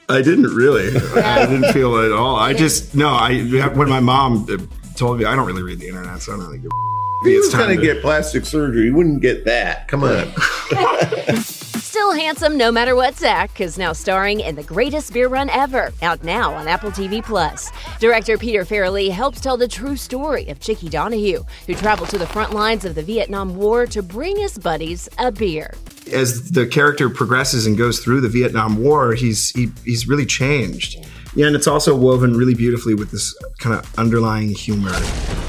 I 0.09 0.23
didn't 0.23 0.45
really. 0.55 0.87
I 1.21 1.45
didn't 1.45 1.71
feel 1.71 1.95
it 1.97 2.07
at 2.07 2.11
all. 2.11 2.37
I 2.37 2.53
just 2.53 2.95
no. 2.95 3.09
I 3.09 3.43
when 3.75 3.87
my 3.87 3.99
mom 3.99 4.47
uh, 4.49 4.57
told 4.95 5.19
me, 5.19 5.25
I 5.25 5.35
don't 5.35 5.45
really 5.45 5.61
read 5.61 5.77
the 5.77 5.89
internet, 5.89 6.23
so 6.23 6.33
I 6.33 6.37
don't 6.37 6.45
really 6.47 6.57
give. 6.57 6.71
a 6.71 7.21
If 7.21 7.27
he 7.27 7.33
It's 7.35 7.45
was 7.47 7.53
going 7.53 7.67
time 7.67 7.75
to 7.77 7.87
to- 7.87 7.93
get 7.93 8.01
plastic 8.01 8.45
surgery, 8.47 8.85
he 8.85 8.89
wouldn't 8.89 9.21
get 9.21 9.45
that. 9.45 9.87
Come 9.87 10.03
on. 10.03 10.33
Still, 11.87 12.07
Still 12.07 12.21
handsome 12.21 12.57
no 12.57 12.71
matter 12.71 12.95
what 12.95 13.17
Zac 13.17 13.59
is 13.59 13.77
now 13.77 13.91
starring 13.91 14.41
in 14.41 14.55
the 14.55 14.63
greatest 14.63 15.13
beer 15.13 15.27
run 15.27 15.49
ever, 15.49 15.91
out 16.01 16.23
now 16.23 16.53
on 16.53 16.67
Apple 16.67 16.91
TV 16.91 17.23
Plus. 17.23 17.71
Director 17.99 18.37
Peter 18.37 18.63
Farrelly 18.63 19.09
helps 19.09 19.41
tell 19.41 19.57
the 19.57 19.67
true 19.67 19.95
story 19.95 20.47
of 20.47 20.59
Chickie 20.59 20.89
Donohue, 20.89 21.43
who 21.65 21.75
traveled 21.75 22.09
to 22.09 22.17
the 22.17 22.27
front 22.27 22.53
lines 22.53 22.85
of 22.85 22.95
the 22.95 23.01
Vietnam 23.01 23.55
War 23.55 23.85
to 23.87 24.01
bring 24.01 24.37
his 24.37 24.57
buddies 24.57 25.09
a 25.17 25.31
beer. 25.31 25.73
As 26.13 26.51
the 26.51 26.65
character 26.65 27.09
progresses 27.09 27.65
and 27.65 27.77
goes 27.77 27.99
through 27.99 28.21
the 28.21 28.29
Vietnam 28.29 28.81
War, 28.81 29.13
he's 29.13 29.49
he, 29.49 29.69
he's 29.83 30.07
really 30.07 30.25
changed. 30.25 31.05
Yeah, 31.35 31.47
and 31.47 31.55
it's 31.55 31.67
also 31.67 31.95
woven 31.95 32.37
really 32.37 32.55
beautifully 32.55 32.95
with 32.95 33.11
this 33.11 33.37
kind 33.59 33.75
of 33.77 33.99
underlying 33.99 34.49
humor. 34.49 34.91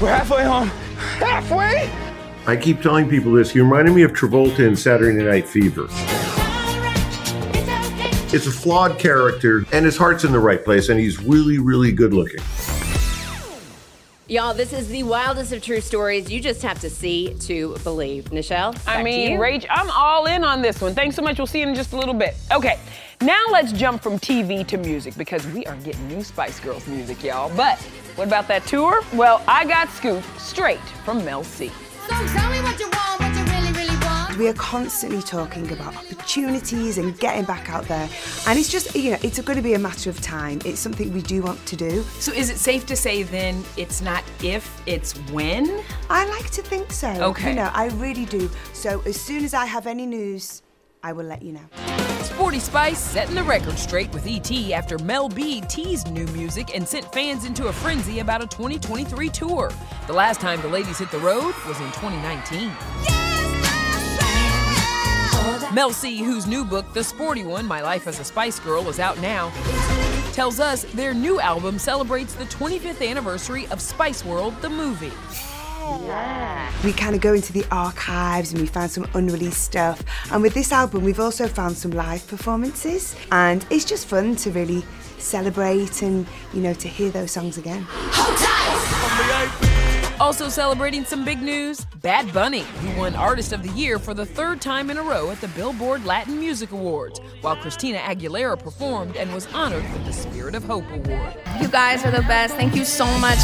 We're 0.01 0.15
halfway 0.15 0.43
home. 0.43 0.67
Halfway? 1.19 1.89
I 2.47 2.55
keep 2.55 2.81
telling 2.81 3.09
people 3.09 3.33
this. 3.33 3.53
You 3.53 3.63
reminded 3.63 3.93
me 3.93 4.01
of 4.03 4.11
Travolta 4.11 4.59
in 4.59 4.75
Saturday 4.75 5.23
Night 5.23 5.47
Fever. 5.47 5.87
It's 8.31 8.45
a 8.45 8.51
flawed 8.51 8.99
character, 8.99 9.65
and 9.71 9.83
his 9.83 9.97
heart's 9.97 10.23
in 10.23 10.31
the 10.31 10.39
right 10.39 10.63
place, 10.63 10.89
and 10.89 10.99
he's 10.99 11.19
really, 11.19 11.57
really 11.57 11.91
good 11.91 12.13
looking. 12.13 12.39
Y'all, 14.27 14.53
this 14.53 14.71
is 14.71 14.87
the 14.89 15.01
wildest 15.01 15.51
of 15.51 15.63
true 15.63 15.81
stories. 15.81 16.29
You 16.29 16.39
just 16.39 16.61
have 16.61 16.79
to 16.81 16.91
see 16.91 17.33
to 17.39 17.75
believe. 17.83 18.25
Nischelle, 18.25 18.77
I 18.87 18.97
back 18.97 18.97
to 18.97 19.03
mean, 19.03 19.31
you. 19.31 19.39
Rach, 19.39 19.65
I'm 19.71 19.89
all 19.89 20.27
in 20.27 20.43
on 20.43 20.61
this 20.61 20.79
one. 20.79 20.93
Thanks 20.93 21.15
so 21.15 21.23
much. 21.23 21.39
We'll 21.39 21.47
see 21.47 21.61
you 21.61 21.67
in 21.67 21.73
just 21.73 21.93
a 21.93 21.97
little 21.97 22.13
bit. 22.13 22.35
Okay, 22.51 22.77
now 23.21 23.43
let's 23.51 23.71
jump 23.71 24.03
from 24.03 24.19
TV 24.19 24.65
to 24.67 24.77
music 24.77 25.17
because 25.17 25.47
we 25.47 25.65
are 25.65 25.75
getting 25.77 26.07
new 26.07 26.23
Spice 26.23 26.59
Girls 26.59 26.85
music, 26.85 27.23
y'all. 27.23 27.51
But 27.57 27.79
what 28.13 28.27
about 28.27 28.47
that 28.49 28.67
tour? 28.67 29.01
Well, 29.15 29.43
I 29.47 29.65
got 29.65 29.89
scoop 29.89 30.23
straight 30.37 30.77
from 31.03 31.25
Mel 31.25 31.43
C. 31.43 31.71
We 34.39 34.47
are 34.47 34.53
constantly 34.53 35.21
talking 35.21 35.69
about 35.69 35.97
opportunities 35.97 36.97
and 36.97 37.19
getting 37.19 37.43
back 37.43 37.69
out 37.69 37.83
there. 37.89 38.07
And 38.47 38.57
it's 38.57 38.69
just, 38.69 38.95
you 38.95 39.11
know, 39.11 39.17
it's 39.21 39.37
going 39.41 39.57
to 39.57 39.61
be 39.61 39.73
a 39.73 39.79
matter 39.79 40.09
of 40.09 40.21
time. 40.21 40.61
It's 40.63 40.79
something 40.79 41.11
we 41.11 41.21
do 41.21 41.41
want 41.41 41.65
to 41.65 41.75
do. 41.75 42.03
So 42.19 42.31
is 42.31 42.49
it 42.49 42.55
safe 42.55 42.85
to 42.85 42.95
say 42.95 43.23
then 43.23 43.65
it's 43.75 44.01
not 44.01 44.23
if, 44.41 44.81
it's 44.85 45.11
when? 45.31 45.83
I 46.09 46.25
like 46.29 46.49
to 46.51 46.61
think 46.61 46.93
so. 46.93 47.09
Okay. 47.09 47.49
You 47.49 47.55
know, 47.57 47.69
I 47.73 47.87
really 47.95 48.23
do. 48.23 48.49
So 48.71 49.01
as 49.05 49.19
soon 49.19 49.43
as 49.43 49.53
I 49.53 49.65
have 49.65 49.87
any 49.87 50.05
news, 50.05 50.61
I 51.03 51.11
will 51.11 51.25
let 51.25 51.41
you 51.41 51.51
know. 51.51 51.65
Sporty 52.21 52.59
Spice 52.59 52.97
setting 52.97 53.35
the 53.35 53.43
record 53.43 53.77
straight 53.77 54.09
with 54.13 54.25
ET 54.25 54.49
after 54.71 54.97
Mel 54.99 55.27
B 55.27 55.59
teased 55.67 56.09
new 56.11 56.27
music 56.27 56.73
and 56.73 56.87
sent 56.87 57.11
fans 57.11 57.43
into 57.43 57.67
a 57.67 57.73
frenzy 57.73 58.19
about 58.19 58.41
a 58.41 58.47
2023 58.47 59.27
tour. 59.27 59.69
The 60.07 60.13
last 60.13 60.39
time 60.39 60.61
the 60.61 60.69
ladies 60.69 60.99
hit 60.99 61.11
the 61.11 61.19
road 61.19 61.53
was 61.67 61.77
in 61.81 61.87
2019. 61.87 63.18
Mel 65.71 65.91
C, 65.91 66.17
whose 66.17 66.47
new 66.47 66.65
book, 66.65 66.91
The 66.93 67.03
Sporty 67.03 67.43
One 67.43 67.67
My 67.67 67.81
Life 67.81 68.07
as 68.07 68.19
a 68.19 68.23
Spice 68.23 68.59
Girl, 68.59 68.89
is 68.89 68.99
out 68.99 69.19
now, 69.19 69.51
tells 70.33 70.59
us 70.59 70.83
their 70.95 71.13
new 71.13 71.39
album 71.39 71.77
celebrates 71.77 72.33
the 72.33 72.45
25th 72.45 73.07
anniversary 73.07 73.67
of 73.67 73.79
Spice 73.79 74.25
World, 74.25 74.59
the 74.61 74.69
movie. 74.69 75.11
Yeah. 76.05 76.71
We 76.83 76.91
kind 76.91 77.13
of 77.13 77.21
go 77.21 77.35
into 77.35 77.53
the 77.53 77.65
archives 77.71 78.51
and 78.51 78.61
we 78.61 78.67
found 78.67 78.89
some 78.89 79.07
unreleased 79.13 79.61
stuff. 79.61 80.03
And 80.31 80.41
with 80.41 80.55
this 80.55 80.71
album, 80.71 81.03
we've 81.03 81.19
also 81.19 81.47
found 81.47 81.77
some 81.77 81.91
live 81.91 82.25
performances. 82.27 83.15
And 83.31 83.63
it's 83.69 83.85
just 83.85 84.07
fun 84.07 84.35
to 84.37 84.49
really 84.49 84.83
celebrate 85.19 86.01
and, 86.01 86.25
you 86.51 86.61
know, 86.61 86.73
to 86.73 86.87
hear 86.87 87.11
those 87.11 87.31
songs 87.31 87.59
again. 87.59 87.85
Also 90.19 90.49
celebrating 90.49 91.05
some 91.05 91.23
big 91.23 91.41
news, 91.41 91.85
Bad 92.01 92.33
Bunny, 92.33 92.59
who 92.81 92.99
won 92.99 93.15
Artist 93.15 93.53
of 93.53 93.63
the 93.63 93.69
Year 93.69 93.97
for 93.97 94.13
the 94.13 94.25
third 94.25 94.59
time 94.59 94.89
in 94.89 94.97
a 94.97 95.01
row 95.01 95.31
at 95.31 95.39
the 95.39 95.47
Billboard 95.49 96.03
Latin 96.03 96.37
Music 96.37 96.73
Awards, 96.73 97.21
while 97.39 97.55
Christina 97.55 97.99
Aguilera 97.99 98.59
performed 98.59 99.15
and 99.15 99.33
was 99.33 99.47
honored 99.53 99.83
with 99.93 100.05
the 100.05 100.11
Spirit 100.11 100.55
of 100.55 100.65
Hope 100.65 100.83
Award. 100.91 101.37
You 101.61 101.69
guys 101.69 102.03
are 102.03 102.11
the 102.11 102.23
best. 102.23 102.53
Thank 102.55 102.75
you 102.75 102.83
so 102.83 103.05
much. 103.19 103.39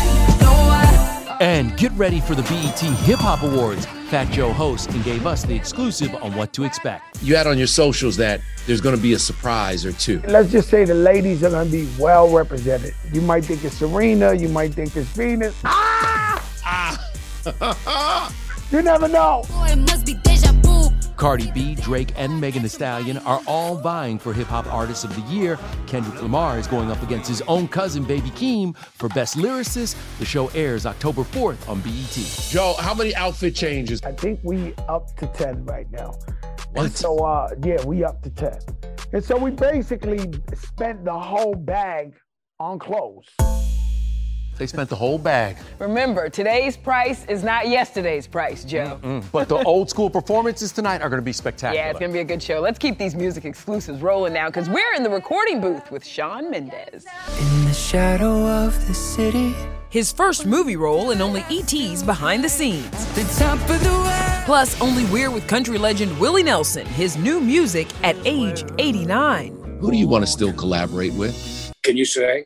And 1.40 1.78
get 1.78 1.94
ready 1.94 2.20
for 2.20 2.36
the 2.36 2.44
BET 2.44 2.80
Hip 2.80 3.20
Hop 3.20 3.44
Awards. 3.44 3.86
Fat 4.10 4.30
Joe 4.32 4.52
hosts 4.52 4.94
and 4.94 5.04
gave 5.04 5.26
us 5.26 5.44
the 5.44 5.56
exclusive 5.56 6.14
on 6.16 6.36
what 6.36 6.52
to 6.54 6.66
expect. 6.66 7.24
You 7.24 7.38
had 7.38 7.48
on 7.48 7.58
your 7.58 7.68
socials 7.68 8.18
that 8.18 8.42
there's 8.68 8.82
going 8.82 8.96
to 8.96 9.02
be 9.02 9.14
a 9.14 9.20
surprise 9.20 9.86
or 9.86 9.94
two. 9.94 10.22
Let's 10.28 10.52
just 10.52 10.70
say 10.70 10.84
the 10.84 10.94
ladies 10.94 11.42
are 11.44 11.50
going 11.50 11.66
to 11.66 11.72
be 11.72 11.90
well 11.98 12.30
represented. 12.30 12.94
You 13.14 13.22
might 13.22 13.46
think 13.46 13.64
it's 13.64 13.78
Serena, 13.78 14.34
you 14.34 14.50
might 14.50 14.74
think 14.74 14.96
it's 14.96 15.08
Venus. 15.10 15.56
Ah! 15.64 16.05
You 18.72 18.82
never 18.82 19.08
know. 19.08 19.44
Cardi 21.16 21.52
B, 21.52 21.76
Drake, 21.76 22.12
and 22.18 22.42
Megan 22.42 22.64
Thee 22.64 22.68
Stallion 22.68 23.18
are 23.20 23.42
all 23.48 23.76
vying 23.78 24.18
for 24.20 24.34
Hip 24.34 24.48
Hop 24.48 24.66
Artist 24.74 25.06
of 25.06 25.16
the 25.16 25.22
Year. 25.34 25.58
Kendrick 25.88 26.22
Lamar 26.22 26.58
is 26.58 26.68
going 26.68 26.92
up 26.92 27.02
against 27.04 27.30
his 27.30 27.42
own 27.44 27.68
cousin, 27.68 28.04
Baby 28.04 28.32
Keem, 28.32 28.76
for 28.76 29.08
Best 29.10 29.38
Lyricist. 29.38 29.96
The 30.20 30.26
show 30.26 30.48
airs 30.50 30.86
October 30.86 31.22
4th 31.22 31.70
on 31.70 31.80
BET. 31.82 32.50
Joe, 32.50 32.76
how 32.80 32.94
many 32.94 33.16
outfit 33.16 33.56
changes? 33.56 34.02
I 34.02 34.12
think 34.12 34.40
we 34.44 34.74
up 34.90 35.16
to 35.18 35.28
10 35.28 35.66
right 35.66 35.90
now. 35.92 36.16
What? 36.74 36.86
And 36.86 36.92
so, 36.92 37.20
uh, 37.20 37.50
yeah, 37.64 37.82
we 37.86 38.04
up 38.04 38.22
to 38.24 38.30
10. 38.32 38.58
And 39.14 39.24
so 39.24 39.38
we 39.38 39.52
basically 39.52 40.34
spent 40.56 41.06
the 41.06 41.18
whole 41.18 41.56
bag 41.56 42.14
on 42.60 42.80
clothes. 42.80 43.30
They 44.58 44.68
spent 44.68 44.90
the 44.90 44.96
whole 44.96 45.18
bag. 45.18 45.58
Remember, 45.80 46.30
today's 46.30 46.78
price 46.78 47.26
is 47.26 47.44
not 47.44 47.68
yesterday's 47.68 48.26
price, 48.26 48.64
Joe. 48.64 49.00
Mm, 49.04 49.24
But 49.32 49.50
the 49.50 49.58
old 49.64 49.90
school 49.90 50.10
performances 50.10 50.72
tonight 50.72 51.02
are 51.02 51.10
going 51.10 51.22
to 51.22 51.26
be 51.26 51.34
spectacular. 51.34 51.84
Yeah, 51.84 51.90
it's 51.90 52.00
gonna 52.00 52.14
be 52.14 52.20
a 52.20 52.24
good 52.24 52.42
show. 52.42 52.62
Let's 52.62 52.80
keep 52.80 52.98
these 52.98 53.16
music 53.16 53.44
exclusives 53.44 54.02
rolling 54.02 54.32
now, 54.34 54.48
because 54.48 54.70
we're 54.70 54.94
in 54.94 55.04
the 55.04 55.10
recording 55.10 55.60
booth 55.60 55.92
with 55.92 56.06
Shawn 56.06 56.50
Mendes. 56.50 57.06
In 57.40 57.66
the 57.66 57.74
shadow 57.74 58.46
of 58.48 58.88
the 58.88 58.94
city. 58.94 59.54
His 59.90 60.12
first 60.12 60.46
movie 60.46 60.76
role 60.78 61.12
in 61.12 61.22
only 61.22 61.42
ET's 61.50 62.02
behind 62.04 62.44
the 62.44 62.50
scenes. 62.50 62.90
The 63.16 63.24
top 63.38 63.60
of 63.70 63.84
the 63.84 63.90
world. 63.90 64.44
Plus, 64.46 64.80
only 64.82 65.06
We're 65.06 65.32
with 65.32 65.48
country 65.48 65.78
legend 65.78 66.18
Willie 66.20 66.44
Nelson, 66.44 66.86
his 66.86 67.18
new 67.18 67.40
music 67.42 67.88
at 68.04 68.16
age 68.26 68.64
89. 68.78 69.78
Who 69.80 69.92
do 69.92 69.98
you 69.98 70.08
want 70.08 70.26
to 70.26 70.32
still 70.32 70.54
collaborate 70.54 71.14
with? 71.14 71.74
Can 71.84 71.98
you 71.98 72.06
say? 72.06 72.46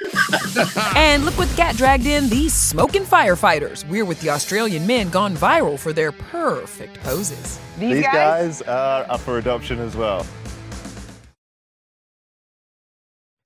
And 0.96 1.24
look 1.24 1.36
what 1.38 1.54
got 1.56 1.76
dragged 1.76 2.06
in 2.06 2.28
these 2.28 2.54
smoking 2.54 3.02
firefighters. 3.02 3.86
We're 3.88 4.04
with 4.04 4.20
the 4.20 4.30
Australian 4.30 4.86
men 4.86 5.08
gone 5.10 5.34
viral 5.34 5.78
for 5.78 5.92
their 5.92 6.12
perfect 6.12 7.00
poses. 7.02 7.58
These, 7.78 8.02
guys 8.02 8.62
are 8.62 9.06
up 9.08 9.20
for 9.20 9.38
adoption 9.38 9.78
as 9.78 9.96
well. 9.96 10.26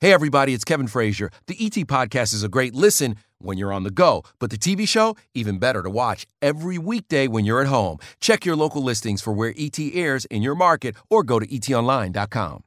Hey, 0.01 0.13
everybody, 0.13 0.53
it's 0.53 0.65
Kevin 0.65 0.87
Frazier. 0.87 1.31
The 1.47 1.57
ET 1.59 1.87
Podcast 1.87 2.35
is 2.35 2.43
a 2.43 2.49
great 2.49 2.75
listen 2.75 3.17
when 3.39 3.57
you're 3.57 3.73
on 3.73 3.85
the 3.85 3.91
go, 3.91 4.23
but 4.39 4.51
the 4.51 4.59
TV 4.59 4.87
show, 4.87 5.17
even 5.35 5.59
better 5.59 5.83
to 5.83 5.89
watch 5.89 6.27
every 6.43 6.77
weekday 6.77 7.27
when 7.27 7.45
you're 7.47 7.61
at 7.63 7.69
home. 7.69 7.99
Check 8.21 8.45
your 8.45 8.57
local 8.57 8.83
listings 8.83 9.23
for 9.23 9.33
where 9.33 9.55
ET 9.57 9.79
airs 9.79 10.27
in 10.27 10.43
your 10.43 10.55
market 10.55 10.95
or 11.09 11.23
go 11.23 11.39
to 11.39 11.47
etonline.com. 11.47 12.65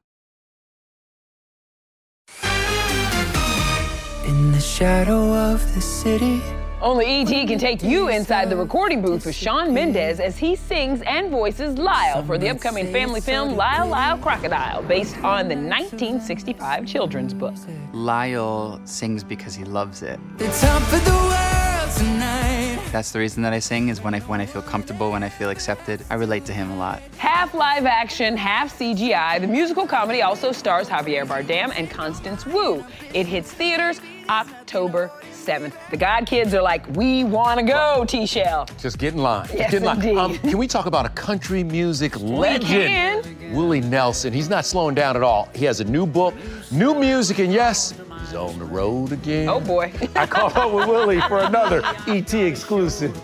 In 4.28 4.52
the 4.52 4.60
shadow 4.60 5.32
of 5.32 5.74
the 5.74 5.80
city. 5.80 6.42
Only 6.82 7.06
ET 7.06 7.46
can 7.46 7.58
take 7.58 7.82
you 7.82 8.08
inside 8.08 8.50
the 8.50 8.56
recording 8.56 9.00
booth 9.00 9.24
with 9.24 9.34
Shawn 9.34 9.72
Mendes 9.72 10.20
as 10.20 10.36
he 10.36 10.54
sings 10.54 11.00
and 11.00 11.30
voices 11.30 11.78
Lyle 11.78 12.22
for 12.22 12.36
the 12.36 12.50
upcoming 12.50 12.92
family 12.92 13.22
film 13.22 13.56
Lyle 13.56 13.88
Lyle 13.88 14.18
Crocodile, 14.18 14.82
based 14.82 15.16
on 15.24 15.48
the 15.48 15.56
1965 15.56 16.86
children's 16.86 17.32
book. 17.32 17.54
Lyle 17.94 18.78
sings 18.84 19.24
because 19.24 19.54
he 19.54 19.64
loves 19.64 20.02
it. 20.02 20.20
The 20.36 20.48
top 20.48 20.82
of 20.92 21.02
the 21.06 21.10
world 21.10 21.96
tonight. 21.96 22.57
That's 22.90 23.12
the 23.12 23.18
reason 23.18 23.42
that 23.42 23.52
I 23.52 23.58
sing 23.58 23.88
is 23.88 24.00
when 24.00 24.14
I 24.14 24.20
when 24.20 24.40
I 24.40 24.46
feel 24.46 24.62
comfortable, 24.62 25.10
when 25.10 25.22
I 25.22 25.28
feel 25.28 25.50
accepted. 25.50 26.02
I 26.08 26.14
relate 26.14 26.44
to 26.46 26.52
him 26.52 26.70
a 26.70 26.76
lot. 26.76 27.02
Half 27.18 27.52
live 27.54 27.84
action, 27.84 28.36
half 28.36 28.78
CGI, 28.78 29.40
the 29.40 29.46
musical 29.46 29.86
comedy 29.86 30.22
also 30.22 30.52
stars 30.52 30.88
Javier 30.88 31.26
Bardem 31.26 31.72
and 31.76 31.90
Constance 31.90 32.46
Wu. 32.46 32.84
It 33.12 33.26
hits 33.26 33.52
theaters 33.52 34.00
October 34.28 35.10
7th. 35.32 35.72
The 35.90 35.96
God 35.96 36.26
kids 36.26 36.52
are 36.52 36.62
like, 36.62 36.86
we 36.94 37.24
want 37.24 37.58
to 37.60 37.64
go, 37.64 38.04
T 38.06 38.26
Shell. 38.26 38.68
Just 38.78 38.98
get 38.98 39.14
in 39.14 39.20
line. 39.22 39.48
Yes, 39.52 39.70
get 39.70 39.74
in 39.74 39.84
line. 39.84 39.96
indeed. 39.96 40.18
Um, 40.18 40.38
can 40.38 40.58
we 40.58 40.66
talk 40.66 40.86
about 40.86 41.06
a 41.06 41.10
country 41.10 41.64
music 41.64 42.18
legend? 42.20 43.24
can. 43.24 43.54
Willie 43.54 43.80
Nelson. 43.80 44.32
He's 44.32 44.48
not 44.50 44.66
slowing 44.66 44.94
down 44.94 45.16
at 45.16 45.22
all. 45.22 45.48
He 45.54 45.64
has 45.64 45.80
a 45.80 45.84
new 45.84 46.06
book, 46.06 46.34
new 46.70 46.94
music, 46.94 47.38
and 47.38 47.52
yes, 47.52 47.94
he's 48.20 48.34
on 48.34 48.58
the 48.58 48.64
road 48.64 49.12
again. 49.12 49.48
Oh 49.48 49.60
boy. 49.60 49.92
I 50.14 50.26
caught 50.26 50.56
up 50.56 50.72
with 50.72 50.88
Willie 50.88 51.20
for 51.22 51.38
another 51.40 51.82
ET 52.06 52.32
exclusive. 52.34 53.14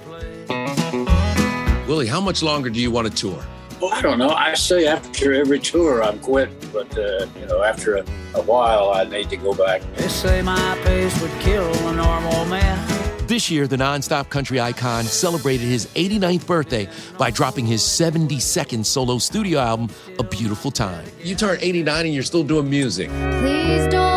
Willie, 1.88 2.06
how 2.06 2.20
much 2.20 2.42
longer 2.42 2.70
do 2.70 2.80
you 2.80 2.90
want 2.90 3.08
to 3.08 3.14
tour? 3.14 3.44
Well, 3.80 3.92
I 3.92 4.00
don't 4.00 4.18
know. 4.18 4.30
I 4.30 4.54
say 4.54 4.86
after 4.86 5.34
every 5.34 5.58
tour 5.58 6.02
I'm 6.02 6.18
quitting, 6.20 6.56
but 6.72 6.96
uh, 6.96 7.26
you 7.38 7.46
know, 7.46 7.62
after 7.62 7.96
a, 7.96 8.04
a 8.34 8.42
while 8.42 8.90
I 8.90 9.04
need 9.04 9.28
to 9.30 9.36
go 9.36 9.52
back. 9.52 9.82
They 9.96 10.08
say 10.08 10.42
my 10.42 10.78
pace 10.84 11.20
would 11.20 11.32
kill 11.40 11.70
a 11.88 11.92
normal 11.92 12.44
man. 12.46 13.04
This 13.26 13.50
year, 13.50 13.66
the 13.66 13.76
nonstop 13.76 14.28
country 14.28 14.60
icon 14.60 15.04
celebrated 15.04 15.66
his 15.66 15.86
89th 15.94 16.46
birthday 16.46 16.88
by 17.18 17.30
dropping 17.30 17.64
his 17.64 17.80
72nd 17.82 18.84
solo 18.84 19.16
studio 19.16 19.60
album, 19.60 19.88
A 20.18 20.22
Beautiful 20.22 20.70
Time. 20.70 21.04
You 21.22 21.34
turn 21.34 21.58
89 21.60 22.04
and 22.04 22.14
you're 22.14 22.22
still 22.22 22.44
doing 22.44 22.68
music. 22.68 23.08
Please 23.08 23.86
don't 23.90 24.13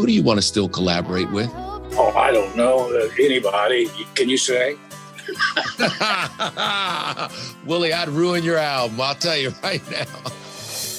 Who 0.00 0.06
do 0.06 0.14
you 0.14 0.22
want 0.22 0.38
to 0.38 0.42
still 0.42 0.66
collaborate 0.66 1.30
with? 1.30 1.50
Oh, 1.54 2.14
I 2.16 2.32
don't 2.32 2.56
know. 2.56 2.88
Uh, 2.88 3.10
anybody. 3.20 3.86
Can 4.14 4.30
you 4.30 4.38
say? 4.38 4.78
Willie, 7.66 7.92
I'd 7.92 8.08
ruin 8.08 8.42
your 8.42 8.56
album. 8.56 8.98
I'll 8.98 9.14
tell 9.14 9.36
you 9.36 9.52
right 9.62 9.82
now. 9.90 10.06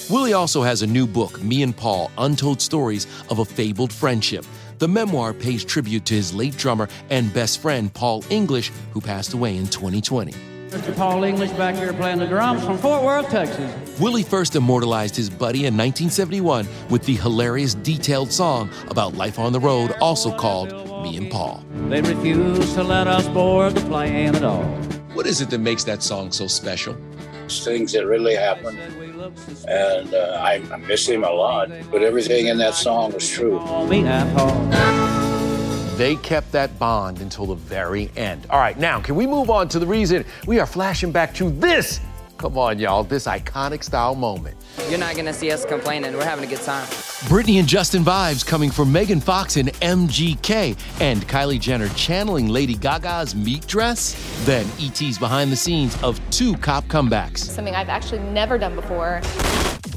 Willie 0.08 0.34
also 0.34 0.62
has 0.62 0.84
a 0.84 0.88
new 0.88 1.08
book, 1.08 1.41
Me 1.41 1.63
and 1.63 1.75
Paul 1.75 2.12
Untold 2.20 2.62
Stories 2.62 3.08
of 3.31 3.39
a 3.39 3.46
Fabled 3.46 3.91
Friendship. 3.91 4.46
The 4.77 4.88
memoir 4.88 5.34
pays 5.34 5.65
tribute 5.65 6.05
to 6.05 6.13
his 6.13 6.31
late 6.31 6.55
drummer 6.55 6.88
and 7.10 7.34
best 7.34 7.60
friend, 7.60 7.91
Paul 7.91 8.24
English, 8.29 8.72
who 8.91 9.01
passed 9.01 9.34
away 9.34 9.58
in 9.58 9.65
2020. 9.65 10.31
Mr. 10.71 10.95
Paul 10.95 11.25
English 11.25 11.51
back 11.51 11.75
here 11.75 11.91
playing 11.91 12.19
the 12.19 12.25
drums 12.25 12.63
from 12.63 12.77
Fort 12.77 13.03
Worth, 13.03 13.29
Texas. 13.29 13.99
Willie 13.99 14.23
first 14.23 14.55
immortalized 14.55 15.17
his 15.17 15.29
buddy 15.29 15.65
in 15.65 15.75
1971 15.75 16.65
with 16.89 17.03
the 17.03 17.15
hilarious 17.15 17.73
detailed 17.73 18.31
song 18.31 18.69
about 18.87 19.13
life 19.13 19.37
on 19.37 19.51
the 19.51 19.59
road, 19.59 19.91
also 19.99 20.33
called 20.33 20.71
Me 21.03 21.17
and 21.17 21.29
Paul. 21.29 21.61
They 21.89 21.99
refuse 21.99 22.73
to 22.75 22.83
let 22.83 23.07
us 23.07 23.27
board 23.27 23.75
the 23.75 23.81
plane 23.81 24.33
at 24.33 24.43
all. 24.45 24.63
What 25.13 25.27
is 25.27 25.41
it 25.41 25.49
that 25.49 25.59
makes 25.59 25.83
that 25.83 26.01
song 26.01 26.31
so 26.31 26.47
special? 26.47 26.95
It's 27.43 27.65
things 27.65 27.91
that 27.91 28.05
really 28.05 28.35
happened. 28.35 28.79
And 29.67 30.13
uh, 30.13 30.39
I, 30.41 30.63
I 30.71 30.77
miss 30.77 31.05
him 31.05 31.25
a 31.25 31.31
lot. 31.31 31.69
But 31.91 32.01
everything 32.01 32.47
in 32.47 32.57
that 32.59 32.75
song 32.75 33.11
was 33.11 33.29
true. 33.29 33.59
Me 33.87 34.05
and 34.05 34.37
Paul. 34.37 35.11
They 36.01 36.15
kept 36.15 36.51
that 36.53 36.79
bond 36.79 37.22
until 37.22 37.46
the 37.46 37.53
very 37.53 38.10
end. 38.17 38.48
All 38.50 38.58
right, 38.58 38.75
now, 38.75 39.00
can 39.00 39.13
we 39.13 39.27
move 39.27 39.51
on 39.51 39.70
to 39.70 39.77
the 39.77 39.86
reason 39.86 40.25
we 40.48 40.58
are 40.58 40.65
flashing 40.65 41.12
back 41.12 41.31
to 41.36 41.51
this? 41.51 42.00
Come 42.39 42.58
on, 42.58 42.79
y'all, 42.79 43.03
this 43.03 43.27
iconic 43.27 43.84
style 43.84 44.15
moment. 44.15 44.58
You're 44.89 44.98
not 44.98 45.15
gonna 45.15 45.31
see 45.31 45.51
us 45.51 45.63
complaining. 45.63 46.17
We're 46.17 46.24
having 46.24 46.43
a 46.43 46.48
good 46.48 46.63
time. 46.63 46.88
Britney 47.29 47.60
and 47.60 47.67
Justin 47.67 48.03
vibes 48.03 48.43
coming 48.43 48.72
from 48.72 48.91
Megan 48.91 49.22
Fox 49.22 49.58
and 49.58 49.72
MGK, 49.74 50.75
and 51.00 51.22
Kylie 51.27 51.60
Jenner 51.60 51.89
channeling 51.89 52.48
Lady 52.48 52.74
Gaga's 52.74 53.36
meat 53.36 53.67
dress. 53.67 54.15
Then 54.43 54.65
ET's 54.79 55.20
behind 55.20 55.51
the 55.51 55.55
scenes 55.55 55.96
of 56.01 56.20
two 56.31 56.58
cop 56.58 56.84
comebacks. 56.86 57.38
Something 57.38 57.75
I've 57.75 57.89
actually 57.89 58.22
never 58.22 58.58
done 58.58 58.74
before. 58.74 59.22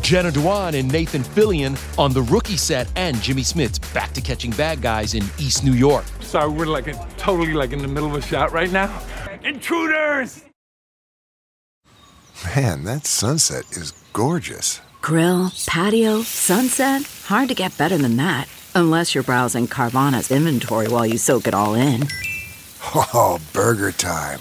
Jenna 0.00 0.30
Dewan 0.30 0.74
and 0.74 0.90
Nathan 0.90 1.22
Fillion 1.22 1.78
on 1.98 2.12
the 2.12 2.22
rookie 2.22 2.56
set, 2.56 2.88
and 2.96 3.20
Jimmy 3.22 3.42
Smits 3.42 3.78
back 3.92 4.12
to 4.12 4.20
catching 4.20 4.50
bad 4.52 4.80
guys 4.82 5.14
in 5.14 5.22
East 5.38 5.64
New 5.64 5.72
York. 5.72 6.04
Sorry, 6.20 6.50
we're 6.50 6.66
like 6.66 6.88
in, 6.88 6.96
totally 7.16 7.52
like 7.54 7.72
in 7.72 7.80
the 7.80 7.88
middle 7.88 8.08
of 8.08 8.14
a 8.16 8.22
shot 8.22 8.52
right 8.52 8.70
now. 8.70 8.90
Intruders! 9.44 10.44
Man, 12.56 12.84
that 12.84 13.06
sunset 13.06 13.64
is 13.72 13.92
gorgeous. 14.12 14.80
Grill, 15.00 15.50
patio, 15.66 16.22
sunset. 16.22 17.02
Hard 17.26 17.48
to 17.48 17.54
get 17.54 17.76
better 17.78 17.96
than 17.96 18.16
that. 18.16 18.48
Unless 18.74 19.14
you're 19.14 19.24
browsing 19.24 19.66
Carvana's 19.68 20.30
inventory 20.30 20.88
while 20.88 21.06
you 21.06 21.16
soak 21.18 21.46
it 21.46 21.54
all 21.54 21.74
in. 21.74 22.08
Oh, 22.96 23.40
burger 23.54 23.90
time. 23.92 24.40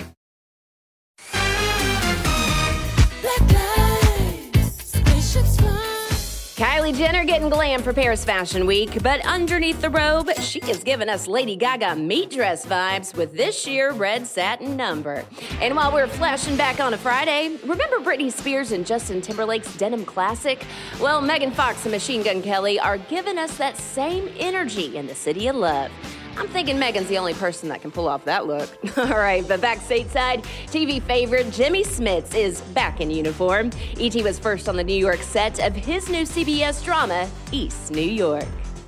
Jenner 7.01 7.25
getting 7.25 7.49
glam 7.49 7.81
for 7.81 7.93
Paris 7.93 8.23
Fashion 8.23 8.67
Week, 8.67 9.01
but 9.01 9.25
underneath 9.25 9.81
the 9.81 9.89
robe, 9.89 10.29
she 10.39 10.59
is 10.59 10.83
giving 10.83 11.09
us 11.09 11.25
Lady 11.25 11.55
Gaga 11.55 11.95
meat 11.95 12.29
dress 12.29 12.63
vibes 12.63 13.15
with 13.15 13.35
this 13.35 13.59
sheer 13.59 13.91
red 13.91 14.27
satin 14.27 14.77
number. 14.77 15.25
And 15.61 15.75
while 15.75 15.91
we're 15.91 16.05
flashing 16.05 16.55
back 16.57 16.79
on 16.79 16.93
a 16.93 16.99
Friday, 16.99 17.57
remember 17.65 17.97
Britney 18.01 18.31
Spears 18.31 18.71
and 18.71 18.85
Justin 18.85 19.19
Timberlake's 19.19 19.75
denim 19.77 20.05
classic? 20.05 20.63
Well, 20.99 21.21
Megan 21.21 21.49
Fox 21.49 21.83
and 21.85 21.91
Machine 21.91 22.21
Gun 22.21 22.43
Kelly 22.43 22.79
are 22.79 22.99
giving 22.99 23.39
us 23.39 23.57
that 23.57 23.77
same 23.77 24.29
energy 24.37 24.95
in 24.95 25.07
the 25.07 25.15
city 25.15 25.47
of 25.47 25.55
love. 25.55 25.89
I'm 26.37 26.47
thinking 26.47 26.79
Megan's 26.79 27.07
the 27.07 27.17
only 27.17 27.33
person 27.33 27.69
that 27.69 27.81
can 27.81 27.91
pull 27.91 28.07
off 28.07 28.25
that 28.25 28.47
look. 28.47 28.69
All 28.97 29.17
right, 29.17 29.47
but 29.47 29.61
back 29.61 29.79
stateside, 29.79 30.43
TV 30.67 31.01
favorite 31.01 31.51
Jimmy 31.51 31.83
Smits 31.83 32.35
is 32.35 32.61
back 32.61 33.01
in 33.01 33.11
uniform. 33.11 33.71
E.T. 33.97 34.23
was 34.23 34.39
first 34.39 34.69
on 34.69 34.75
the 34.75 34.83
New 34.83 34.95
York 34.95 35.21
set 35.21 35.59
of 35.59 35.75
his 35.75 36.09
new 36.09 36.23
CBS 36.23 36.83
drama, 36.83 37.29
East 37.51 37.91
New 37.91 38.01
York. 38.01 38.45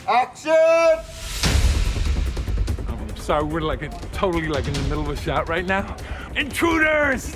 Action! 0.08 0.51
Oh, 2.88 3.08
sorry, 3.15 3.43
we're 3.43 3.62
like 3.62 3.82
in, 3.82 3.91
totally 4.12 4.47
like 4.47 4.67
in 4.67 4.73
the 4.73 4.82
middle 4.84 5.01
of 5.01 5.10
a 5.10 5.15
shot 5.15 5.49
right 5.49 5.65
now. 5.65 5.95
Intruders! 6.36 7.36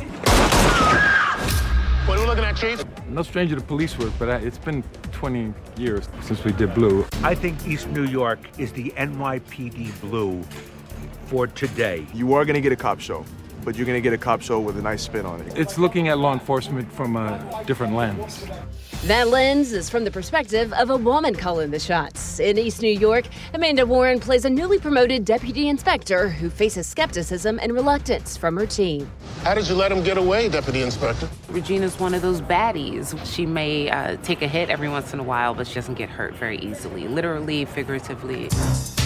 What 2.07 2.17
are 2.17 2.21
we 2.21 2.25
looking 2.25 2.45
at, 2.45 2.55
Chief? 2.55 2.83
No 3.09 3.21
stranger 3.21 3.55
to 3.55 3.61
police 3.61 3.97
work, 3.99 4.13
but 4.17 4.29
I, 4.29 4.37
it's 4.37 4.57
been 4.57 4.81
20 5.17 5.51
years 5.77 6.07
since 6.21 6.43
we 6.43 6.51
did 6.51 6.75
Blue. 6.75 7.03
I 7.23 7.33
think 7.33 7.67
East 7.67 7.87
New 7.89 8.05
York 8.05 8.37
is 8.59 8.71
the 8.71 8.93
NYPD 8.97 9.99
Blue 9.99 10.43
for 11.25 11.47
today. 11.47 12.05
You 12.13 12.35
are 12.35 12.45
going 12.45 12.53
to 12.53 12.61
get 12.61 12.71
a 12.71 12.75
cop 12.75 12.99
show, 12.99 13.25
but 13.65 13.75
you're 13.75 13.87
going 13.87 13.97
to 13.97 14.01
get 14.01 14.13
a 14.13 14.17
cop 14.17 14.43
show 14.43 14.59
with 14.59 14.77
a 14.77 14.81
nice 14.81 15.01
spin 15.01 15.25
on 15.25 15.41
it. 15.41 15.57
It's 15.57 15.79
looking 15.79 16.07
at 16.07 16.19
law 16.19 16.33
enforcement 16.33 16.93
from 16.93 17.15
a 17.15 17.63
different 17.65 17.95
lens. 17.95 18.45
That 19.03 19.29
lens 19.29 19.73
is 19.73 19.89
from 19.89 20.03
the 20.03 20.11
perspective 20.11 20.73
of 20.73 20.89
a 20.89 20.97
woman 20.97 21.35
calling 21.35 21.69
the 21.69 21.79
shots. 21.79 22.39
In 22.39 22.57
East 22.57 22.81
New 22.81 22.91
York, 22.91 23.25
Amanda 23.53 23.85
Warren 23.85 24.19
plays 24.19 24.43
a 24.43 24.49
newly 24.49 24.79
promoted 24.79 25.23
deputy 25.23 25.69
inspector 25.69 26.27
who 26.27 26.49
faces 26.49 26.87
skepticism 26.87 27.59
and 27.61 27.73
reluctance 27.73 28.35
from 28.35 28.57
her 28.57 28.65
team. 28.65 29.09
How 29.43 29.53
did 29.53 29.69
you 29.69 29.75
let 29.75 29.91
him 29.91 30.03
get 30.03 30.17
away, 30.17 30.49
Deputy 30.49 30.81
Inspector? 30.81 31.29
Regina's 31.47 31.97
one 31.99 32.15
of 32.15 32.21
those 32.21 32.41
baddies. 32.41 33.17
She 33.33 33.45
may 33.45 33.89
uh, 33.89 34.17
take 34.23 34.41
a 34.41 34.47
hit 34.47 34.69
every 34.69 34.89
once 34.89 35.13
in 35.13 35.19
a 35.19 35.23
while, 35.23 35.53
but 35.53 35.67
she 35.67 35.75
doesn't 35.75 35.93
get 35.93 36.09
hurt 36.09 36.33
very 36.33 36.57
easily, 36.57 37.07
literally, 37.07 37.63
figuratively. 37.65 38.49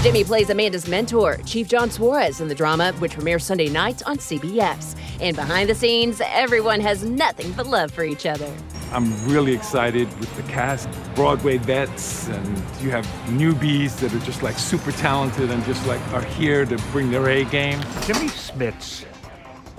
Jimmy 0.01 0.23
plays 0.23 0.49
Amanda's 0.49 0.87
mentor, 0.87 1.37
Chief 1.45 1.67
John 1.67 1.91
Suarez, 1.91 2.41
in 2.41 2.47
the 2.47 2.55
drama, 2.55 2.93
which 2.93 3.11
premieres 3.11 3.43
Sunday 3.43 3.69
night 3.69 4.01
on 4.07 4.17
CBS. 4.17 4.95
And 5.19 5.35
behind 5.35 5.69
the 5.69 5.75
scenes, 5.75 6.21
everyone 6.25 6.79
has 6.79 7.03
nothing 7.03 7.51
but 7.51 7.67
love 7.67 7.91
for 7.91 8.03
each 8.03 8.25
other. 8.25 8.51
I'm 8.91 9.25
really 9.25 9.53
excited 9.53 10.07
with 10.19 10.35
the 10.35 10.43
cast, 10.43 10.89
Broadway 11.15 11.57
vets, 11.57 12.27
and 12.27 12.57
you 12.81 12.91
have 12.91 13.05
newbies 13.27 13.97
that 13.99 14.13
are 14.13 14.25
just 14.25 14.43
like 14.43 14.57
super 14.57 14.91
talented 14.91 15.49
and 15.49 15.63
just 15.63 15.85
like 15.87 16.01
are 16.13 16.23
here 16.23 16.65
to 16.65 16.77
bring 16.91 17.09
their 17.09 17.29
A 17.29 17.45
game. 17.45 17.79
Jimmy 18.05 18.27
Smits 18.27 19.05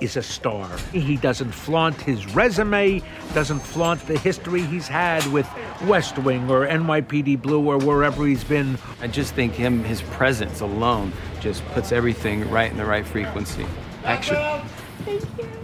is 0.01 0.17
a 0.17 0.23
star. 0.23 0.69
He 0.93 1.17
doesn't 1.17 1.53
flaunt 1.53 2.01
his 2.01 2.35
resume, 2.35 3.03
doesn't 3.35 3.61
flaunt 3.61 4.05
the 4.07 4.19
history 4.19 4.63
he's 4.63 4.89
had 4.89 5.25
with 5.27 5.49
West 5.85 6.19
Wing 6.19 6.51
or 6.51 6.67
NYPD 6.67 7.41
Blue 7.41 7.69
or 7.69 7.77
wherever 7.79 8.27
he's 8.27 8.45
been. 8.45 8.79
I 9.03 9.09
just 9.09 9.35
think 9.35 9.53
him, 9.53 9.85
his 9.85 10.01
presence 10.03 10.61
alone, 10.61 11.13
just 11.41 11.65
puts 11.67 11.93
everything 11.93 12.49
right 12.51 12.71
in 12.71 12.79
the 12.79 12.87
right 12.87 13.07
frequency. 13.07 13.67
Action. 14.05 14.37
Thank 15.05 15.23
you. 15.39 15.62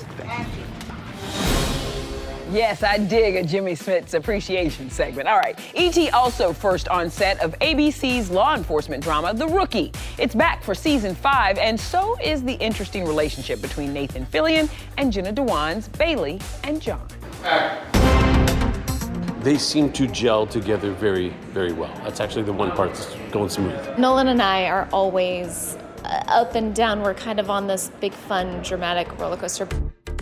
Yes, 2.51 2.83
I 2.83 2.97
dig 2.97 3.37
a 3.37 3.45
Jimmy 3.45 3.73
Smits' 3.73 4.15
appreciation 4.15 4.89
segment. 4.89 5.29
All 5.29 5.39
right. 5.39 5.59
E.T. 5.75 6.09
also 6.11 6.55
first 6.55 6.89
on 6.89 7.11
set 7.11 7.39
of 7.43 7.59
ABC's 7.59 8.31
law 8.31 8.55
enforcement 8.55 9.03
drama, 9.03 9.35
The 9.35 9.47
Rookie. 9.47 9.93
It's 10.17 10.35
back 10.35 10.63
for 10.63 10.75
season 10.75 11.15
five, 11.15 11.59
and 11.59 11.79
so 11.79 12.17
is 12.23 12.43
the 12.43 12.55
interesting 12.55 13.05
relationship 13.05 13.61
between 13.61 13.93
Nathan 13.93 14.25
Fillion 14.25 14.71
and 14.97 15.13
Jenna 15.13 15.31
Dewan's 15.31 15.89
Bailey 15.89 16.41
and 16.65 16.81
John. 16.81 17.07
they 19.43 19.59
seem 19.59 19.93
to 19.93 20.07
gel 20.07 20.47
together 20.47 20.93
very, 20.93 21.29
very 21.53 21.73
well. 21.73 21.93
That's 22.03 22.21
actually 22.21 22.45
the 22.45 22.53
one 22.55 22.71
part 22.71 22.95
that's 22.95 23.15
going 23.31 23.51
smooth. 23.51 23.99
Nolan 23.99 24.29
and 24.29 24.41
I 24.41 24.69
are 24.69 24.89
always 24.91 25.77
uh, 26.03 26.23
up 26.27 26.55
and 26.55 26.75
down. 26.75 27.03
We're 27.03 27.13
kind 27.13 27.41
of 27.41 27.51
on 27.51 27.67
this 27.67 27.91
big, 28.01 28.15
fun, 28.15 28.63
dramatic 28.63 29.19
roller 29.19 29.37
coaster. 29.37 29.69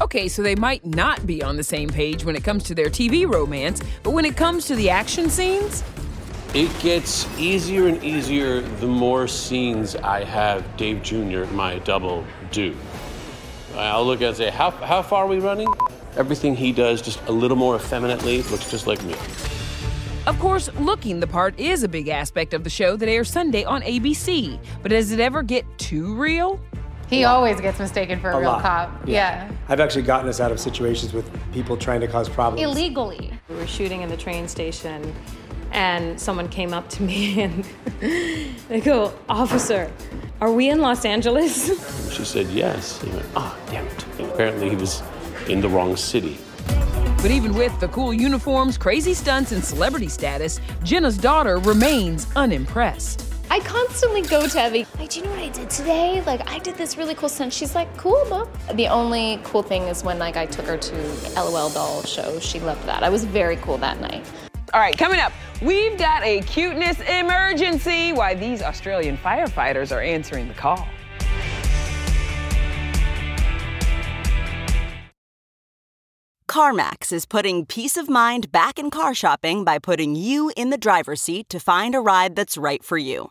Okay, 0.01 0.29
so 0.29 0.43
they 0.43 0.55
might 0.55 0.85
not 0.85 1.27
be 1.27 1.43
on 1.43 1.57
the 1.57 1.65
same 1.65 1.89
page 1.89 2.25
when 2.25 2.37
it 2.37 2.45
comes 2.45 2.65
to 2.65 2.75
their 2.75 2.87
TV 2.87 3.27
romance, 3.31 3.81
but 4.03 4.11
when 4.11 4.27
it 4.27 4.37
comes 4.37 4.67
to 4.67 4.77
the 4.77 4.91
action 4.91 5.31
scenes, 5.31 5.83
It 6.55 6.71
gets 6.81 7.27
easier 7.39 7.87
and 7.87 8.03
easier 8.03 8.63
the 8.63 8.87
more 8.87 9.27
scenes 9.29 9.95
I 9.97 10.25
have 10.25 10.65
Dave 10.79 11.03
Jr., 11.03 11.45
my 11.53 11.79
double, 11.81 12.25
do. 12.51 12.75
I'll 13.75 14.07
look 14.07 14.23
at 14.23 14.25
it 14.25 14.29
and 14.29 14.37
say, 14.37 14.51
how, 14.51 14.71
how 14.71 15.03
far 15.03 15.25
are 15.25 15.27
we 15.27 15.39
running? 15.39 15.69
Everything 16.17 16.57
he 16.57 16.73
does 16.73 17.03
just 17.03 17.21
a 17.27 17.33
little 17.33 17.59
more 17.59 17.77
effeminately 17.77 18.43
looks 18.45 18.71
just 18.71 18.87
like 18.87 19.03
me. 19.05 19.15
Of 20.27 20.39
course, 20.39 20.71
looking 20.79 21.21
the 21.21 21.27
part 21.27 21.61
is 21.61 21.83
a 21.83 21.89
big 21.89 22.09
aspect 22.09 22.55
of 22.55 22.65
the 22.65 22.71
show 22.71 22.97
that 22.97 23.09
airs 23.09 23.31
Sunday 23.31 23.65
on 23.65 23.83
ABC. 23.83 24.59
But 24.83 24.93
does 24.93 25.13
it 25.13 25.21
ever 25.21 25.43
get 25.43 25.67
too 25.77 26.15
real? 26.15 26.59
He 27.09 27.25
always 27.25 27.61
gets 27.61 27.79
mistaken 27.79 28.21
for 28.21 28.31
a, 28.31 28.37
A 28.37 28.41
real 28.41 28.51
lot. 28.51 28.63
cop. 28.63 29.01
Yeah. 29.07 29.51
I've 29.69 29.81
actually 29.81 30.03
gotten 30.03 30.29
us 30.29 30.41
out 30.41 30.51
of 30.53 30.59
situations 30.61 31.13
with 31.13 31.31
people 31.53 31.77
trying 31.77 32.01
to 32.01 32.09
cause 32.09 32.29
problems. 32.29 32.63
Illegally. 32.63 33.33
We 33.49 33.55
were 33.57 33.67
shooting 33.67 34.03
in 34.03 34.09
the 34.09 34.17
train 34.17 34.49
station, 34.49 35.15
and 35.73 36.21
someone 36.21 36.49
came 36.49 36.73
up 36.75 36.89
to 36.91 37.03
me 37.03 37.43
and 37.43 37.65
they 38.69 38.81
go, 38.81 39.13
Officer, 39.29 39.91
are 40.41 40.51
we 40.53 40.69
in 40.69 40.81
Los 40.81 41.05
Angeles? 41.05 41.71
She 42.17 42.25
said 42.25 42.47
yes. 42.47 43.03
He 43.03 43.11
went, 43.11 43.27
oh, 43.37 43.55
damn 43.71 43.87
it. 43.87 44.05
And 44.19 44.31
apparently 44.31 44.71
he 44.71 44.77
was 44.77 45.03
in 45.49 45.61
the 45.61 45.69
wrong 45.69 45.97
city. 45.97 46.39
But 47.21 47.31
even 47.31 47.55
with 47.55 47.79
the 47.79 47.89
cool 47.89 48.15
uniforms, 48.15 48.79
crazy 48.79 49.13
stunts, 49.13 49.53
and 49.53 49.63
celebrity 49.63 50.09
status, 50.09 50.61
Jenna's 50.83 51.19
daughter 51.19 51.59
remains 51.59 52.27
unimpressed. 52.37 53.26
I 53.57 53.61
constantly 53.61 54.21
go 54.21 54.47
to 54.47 54.67
Evie, 54.67 54.87
like, 54.99 55.09
do 55.09 55.19
you 55.19 55.25
know 55.25 55.31
what 55.31 55.39
I 55.39 55.49
did 55.49 55.71
today? 55.71 56.23
Like, 56.27 56.47
I 56.47 56.59
did 56.59 56.75
this 56.75 56.99
really 56.99 57.15
cool 57.15 57.31
stunt. 57.31 57.55
She's 57.55 57.75
like, 57.75 57.89
cool, 57.97 58.23
mom. 58.27 58.51
the 58.75 58.87
only 58.87 59.41
cool 59.45 59.63
thing 59.63 59.85
is 59.85 60.05
when 60.05 60.19
like 60.19 60.37
I 60.37 60.45
took 60.45 60.67
her 60.67 60.77
to 60.77 60.95
LOL 61.37 61.71
doll 61.71 62.03
show. 62.03 62.39
She 62.39 62.61
loved 62.61 62.85
that. 62.85 63.03
I 63.03 63.09
was 63.09 63.25
very 63.25 63.57
cool 63.57 63.79
that 63.79 63.99
night. 63.99 64.31
All 64.75 64.81
right, 64.81 64.99
coming 64.99 65.21
up, 65.21 65.33
we've 65.63 65.97
got 65.97 66.23
a 66.23 66.43
cuteness 66.43 67.01
emergency. 67.01 68.13
Why 68.13 68.35
these 68.35 68.61
Australian 68.61 69.17
firefighters 69.17 69.91
are 69.91 70.03
answering 70.03 70.49
the 70.49 70.55
call. 70.55 70.87
CarMax 76.47 77.11
is 77.11 77.25
putting 77.25 77.65
peace 77.65 77.97
of 77.97 78.11
mind 78.11 78.53
back 78.53 78.79
in 78.79 78.91
car 78.91 79.15
shopping 79.15 79.65
by 79.65 79.79
putting 79.79 80.15
you 80.15 80.53
in 80.59 80.69
the 80.69 80.77
driver's 80.77 81.23
seat 81.23 81.49
to 81.49 81.59
find 81.59 81.95
a 81.95 82.01
ride 82.01 82.37
that's 82.37 82.59
right 82.59 82.85
for 82.85 82.99
you. 82.99 83.31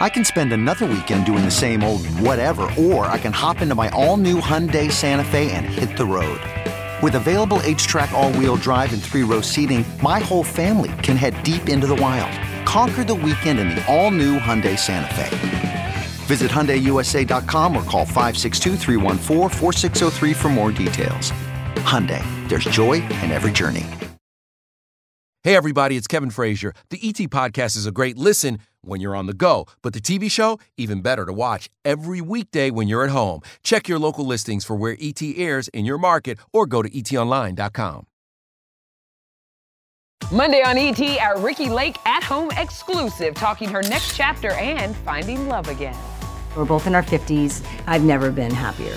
I 0.00 0.08
can 0.08 0.24
spend 0.24 0.52
another 0.54 0.86
weekend 0.86 1.26
doing 1.26 1.44
the 1.44 1.50
same 1.50 1.84
old 1.84 2.06
whatever, 2.06 2.62
or 2.78 3.04
I 3.04 3.18
can 3.18 3.34
hop 3.34 3.60
into 3.60 3.74
my 3.74 3.90
all 3.90 4.16
new 4.16 4.40
Hyundai 4.40 4.90
Santa 4.90 5.24
Fe 5.24 5.52
and 5.52 5.66
hit 5.66 5.98
the 5.98 6.06
road. 6.06 6.40
With 7.02 7.16
available 7.16 7.58
HTRAC, 7.58 8.10
all 8.12 8.32
wheel 8.32 8.56
drive, 8.56 8.94
and 8.94 9.02
three 9.02 9.24
row 9.24 9.42
seating, 9.42 9.84
my 10.02 10.18
whole 10.18 10.42
family 10.42 10.92
can 11.02 11.16
head 11.16 11.42
deep 11.42 11.68
into 11.68 11.86
the 11.86 11.96
wild. 11.96 12.32
Conquer 12.66 13.04
the 13.04 13.14
weekend 13.14 13.58
in 13.58 13.68
the 13.68 13.84
all 13.86 14.10
new 14.10 14.38
Hyundai 14.38 14.78
Santa 14.78 15.14
Fe. 15.14 15.28
Visit 16.26 16.50
HyundaiUSA.com 16.50 17.76
or 17.76 17.82
call 17.84 18.06
562-314-4603 18.06 20.34
for 20.34 20.48
more 20.48 20.72
details. 20.72 21.32
Hyundai, 21.76 22.24
there's 22.48 22.64
joy 22.64 22.94
in 22.94 23.32
every 23.32 23.52
journey. 23.52 23.84
Hey, 25.42 25.56
everybody, 25.56 25.96
it's 25.96 26.06
Kevin 26.06 26.28
Frazier. 26.28 26.74
The 26.90 26.98
ET 27.02 27.16
Podcast 27.16 27.74
is 27.74 27.86
a 27.86 27.92
great 27.92 28.18
listen 28.18 28.58
when 28.82 29.00
you're 29.00 29.16
on 29.16 29.26
the 29.26 29.34
go, 29.34 29.66
but 29.82 29.92
the 29.92 30.00
TV 30.00 30.30
show, 30.30 30.58
even 30.76 31.02
better 31.02 31.26
to 31.26 31.32
watch 31.32 31.68
every 31.84 32.20
weekday 32.20 32.70
when 32.70 32.88
you're 32.88 33.04
at 33.04 33.10
home. 33.10 33.40
Check 33.62 33.88
your 33.88 33.98
local 33.98 34.24
listings 34.26 34.64
for 34.64 34.76
where 34.76 34.96
ET 35.00 35.20
airs 35.22 35.68
in 35.68 35.84
your 35.84 35.98
market 35.98 36.38
or 36.52 36.66
go 36.66 36.82
to 36.82 36.90
etonline.com. 36.90 38.06
Monday 40.32 40.62
on 40.62 40.78
ET, 40.78 41.00
our 41.18 41.40
Ricki 41.40 41.68
Lake 41.68 41.96
at 42.06 42.22
home 42.22 42.50
exclusive, 42.56 43.34
talking 43.34 43.68
her 43.68 43.82
next 43.82 44.16
chapter 44.16 44.52
and 44.52 44.94
finding 44.98 45.48
love 45.48 45.68
again. 45.68 45.96
We're 46.56 46.64
both 46.64 46.86
in 46.86 46.94
our 46.94 47.02
50s. 47.02 47.66
I've 47.86 48.04
never 48.04 48.30
been 48.30 48.52
happier. 48.52 48.96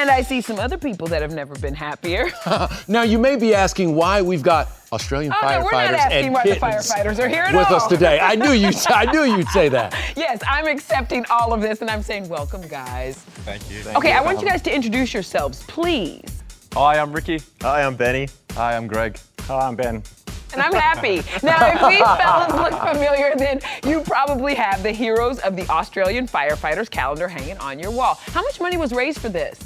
And 0.00 0.10
I 0.10 0.22
see 0.22 0.40
some 0.40 0.58
other 0.58 0.78
people 0.78 1.08
that 1.08 1.20
have 1.20 1.34
never 1.34 1.54
been 1.56 1.74
happier. 1.74 2.30
now, 2.88 3.02
you 3.02 3.18
may 3.18 3.36
be 3.36 3.54
asking 3.54 3.94
why 3.94 4.22
we've 4.22 4.42
got 4.42 4.68
Australian 4.92 5.30
Oh, 5.30 5.36
no, 5.42 5.46
firefighters 5.46 5.64
we're 5.64 5.72
not 5.72 5.94
asking 5.94 6.24
and 6.24 6.34
why 6.34 6.42
the 6.42 6.54
kittens 6.54 6.90
firefighters 6.90 7.18
are 7.18 7.28
here 7.28 7.42
at 7.42 7.54
with 7.54 7.66
all. 7.66 7.76
us 7.76 7.86
today. 7.86 8.18
I 8.18 8.34
knew 8.34 8.52
you. 8.52 8.70
I 8.88 9.04
knew 9.12 9.24
you'd 9.24 9.48
say 9.48 9.68
that. 9.68 9.94
yes, 10.16 10.40
I'm 10.48 10.66
accepting 10.66 11.26
all 11.28 11.52
of 11.52 11.60
this 11.60 11.82
and 11.82 11.90
I'm 11.90 12.02
saying, 12.02 12.30
welcome, 12.30 12.66
guys. 12.66 13.18
Thank 13.44 13.70
you. 13.70 13.82
okay, 13.94 14.12
I 14.12 14.22
want 14.22 14.40
you 14.40 14.46
guys 14.46 14.62
to 14.62 14.74
introduce 14.74 15.12
yourselves, 15.12 15.64
please. 15.64 16.42
Hi, 16.72 16.98
I'm 16.98 17.12
Ricky. 17.12 17.42
Hi, 17.60 17.82
I'm 17.82 17.94
Benny. 17.94 18.30
Hi, 18.52 18.78
I'm 18.78 18.86
Greg. 18.86 19.18
Hi, 19.40 19.68
I'm 19.68 19.76
Ben. 19.76 20.02
And 20.54 20.62
I'm 20.62 20.72
happy. 20.72 21.16
Now, 21.42 21.58
if 21.74 21.90
these 21.90 21.98
fellas 22.18 22.54
look 22.54 22.94
familiar, 22.94 23.34
then 23.36 23.60
you 23.86 24.00
probably 24.00 24.54
have 24.54 24.82
the 24.82 24.92
Heroes 24.92 25.40
of 25.40 25.56
the 25.56 25.68
Australian 25.68 26.26
Firefighters 26.26 26.90
calendar 26.90 27.28
hanging 27.28 27.58
on 27.58 27.78
your 27.78 27.90
wall. 27.90 28.18
How 28.28 28.40
much 28.40 28.60
money 28.62 28.78
was 28.78 28.92
raised 28.92 29.18
for 29.18 29.28
this? 29.28 29.60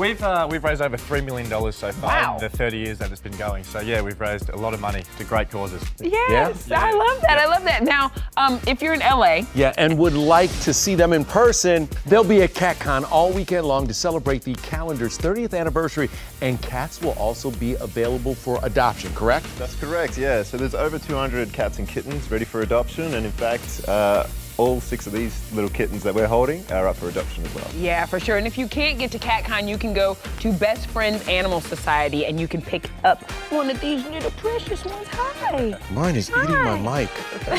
We've 0.00 0.22
uh, 0.22 0.48
we've 0.50 0.64
raised 0.64 0.80
over 0.80 0.96
three 0.96 1.20
million 1.20 1.50
dollars 1.50 1.76
so 1.76 1.92
far 1.92 2.08
Wow. 2.08 2.34
in 2.36 2.40
the 2.40 2.48
30 2.48 2.78
years 2.78 2.98
that 3.00 3.12
it's 3.12 3.20
been 3.20 3.36
going. 3.36 3.64
So 3.64 3.80
yeah, 3.80 4.00
we've 4.00 4.18
raised 4.18 4.48
a 4.48 4.56
lot 4.56 4.72
of 4.72 4.80
money 4.80 5.02
to 5.18 5.24
great 5.24 5.50
causes. 5.50 5.82
Yes, 6.00 6.70
I 6.70 6.90
love 6.92 7.20
that. 7.20 7.38
I 7.38 7.44
love 7.44 7.64
that. 7.64 7.82
Now, 7.82 8.10
um, 8.38 8.58
if 8.66 8.80
you're 8.80 8.94
in 8.94 9.00
LA, 9.00 9.42
Yeah, 9.54 9.74
and 9.76 9.98
would 9.98 10.14
like 10.14 10.48
to 10.60 10.72
see 10.72 10.94
them 10.94 11.12
in 11.12 11.22
person. 11.26 11.86
They'll 12.06 12.24
be 12.24 12.40
at 12.40 12.54
CatCon 12.54 13.12
all 13.12 13.30
weekend 13.30 13.66
long 13.66 13.86
to 13.88 13.92
celebrate 13.92 14.40
the 14.40 14.54
calendar's 14.54 15.18
30th 15.18 15.52
anniversary, 15.52 16.08
and 16.40 16.58
cats 16.62 17.02
will 17.02 17.12
also 17.18 17.50
be 17.50 17.74
available 17.74 18.34
for 18.34 18.58
adoption, 18.62 19.12
correct? 19.14 19.44
That's 19.58 19.74
correct. 19.74 20.16
Yeah. 20.16 20.42
So 20.44 20.56
there's 20.56 20.74
over 20.74 20.98
200 20.98 21.52
cats 21.52 21.78
and 21.78 21.86
kittens 21.86 22.30
ready 22.30 22.46
for 22.46 22.62
adoption, 22.62 23.12
and 23.12 23.26
in 23.26 23.32
fact, 23.32 23.86
uh, 23.86 24.24
all 24.60 24.78
six 24.78 25.06
of 25.06 25.14
these 25.14 25.50
little 25.54 25.70
kittens 25.70 26.02
that 26.02 26.14
we're 26.14 26.26
holding 26.26 26.62
are 26.70 26.86
up 26.86 26.96
for 26.96 27.08
adoption 27.08 27.42
as 27.46 27.54
well. 27.54 27.66
yeah, 27.74 28.04
for 28.04 28.20
sure. 28.20 28.36
And 28.36 28.46
if 28.46 28.58
you 28.58 28.68
can't 28.68 28.98
get 28.98 29.10
to 29.12 29.18
CatCon, 29.18 29.66
you 29.66 29.78
can 29.78 29.94
go 29.94 30.18
to 30.40 30.52
Best 30.52 30.86
Friends 30.88 31.26
Animal 31.28 31.62
Society 31.62 32.26
and 32.26 32.38
you 32.38 32.46
can 32.46 32.60
pick 32.60 32.90
up 33.02 33.22
one 33.50 33.70
of 33.70 33.80
these 33.80 34.04
little 34.08 34.30
precious 34.32 34.84
ones. 34.84 35.06
Hi. 35.12 35.78
Mine 35.92 36.14
is 36.14 36.28
eating 36.28 36.50
my 36.50 36.78
mic. 36.78 37.10
Okay, 37.36 37.56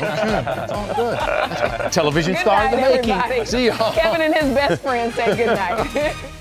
it's 0.63 0.71
all 0.71 0.93
good. 0.93 1.91
Television 1.91 2.33
Good 2.33 2.41
star 2.41 2.65
in 2.65 2.71
the 2.71 2.77
night, 2.77 2.91
making. 2.97 3.11
everybody. 3.11 3.45
See 3.45 3.65
y'all. 3.65 3.93
Kevin 3.93 4.21
and 4.21 4.35
his 4.35 4.53
best 4.53 4.81
friend 4.83 5.11
say 5.13 5.35
good 5.35 5.55
night. 5.55 6.15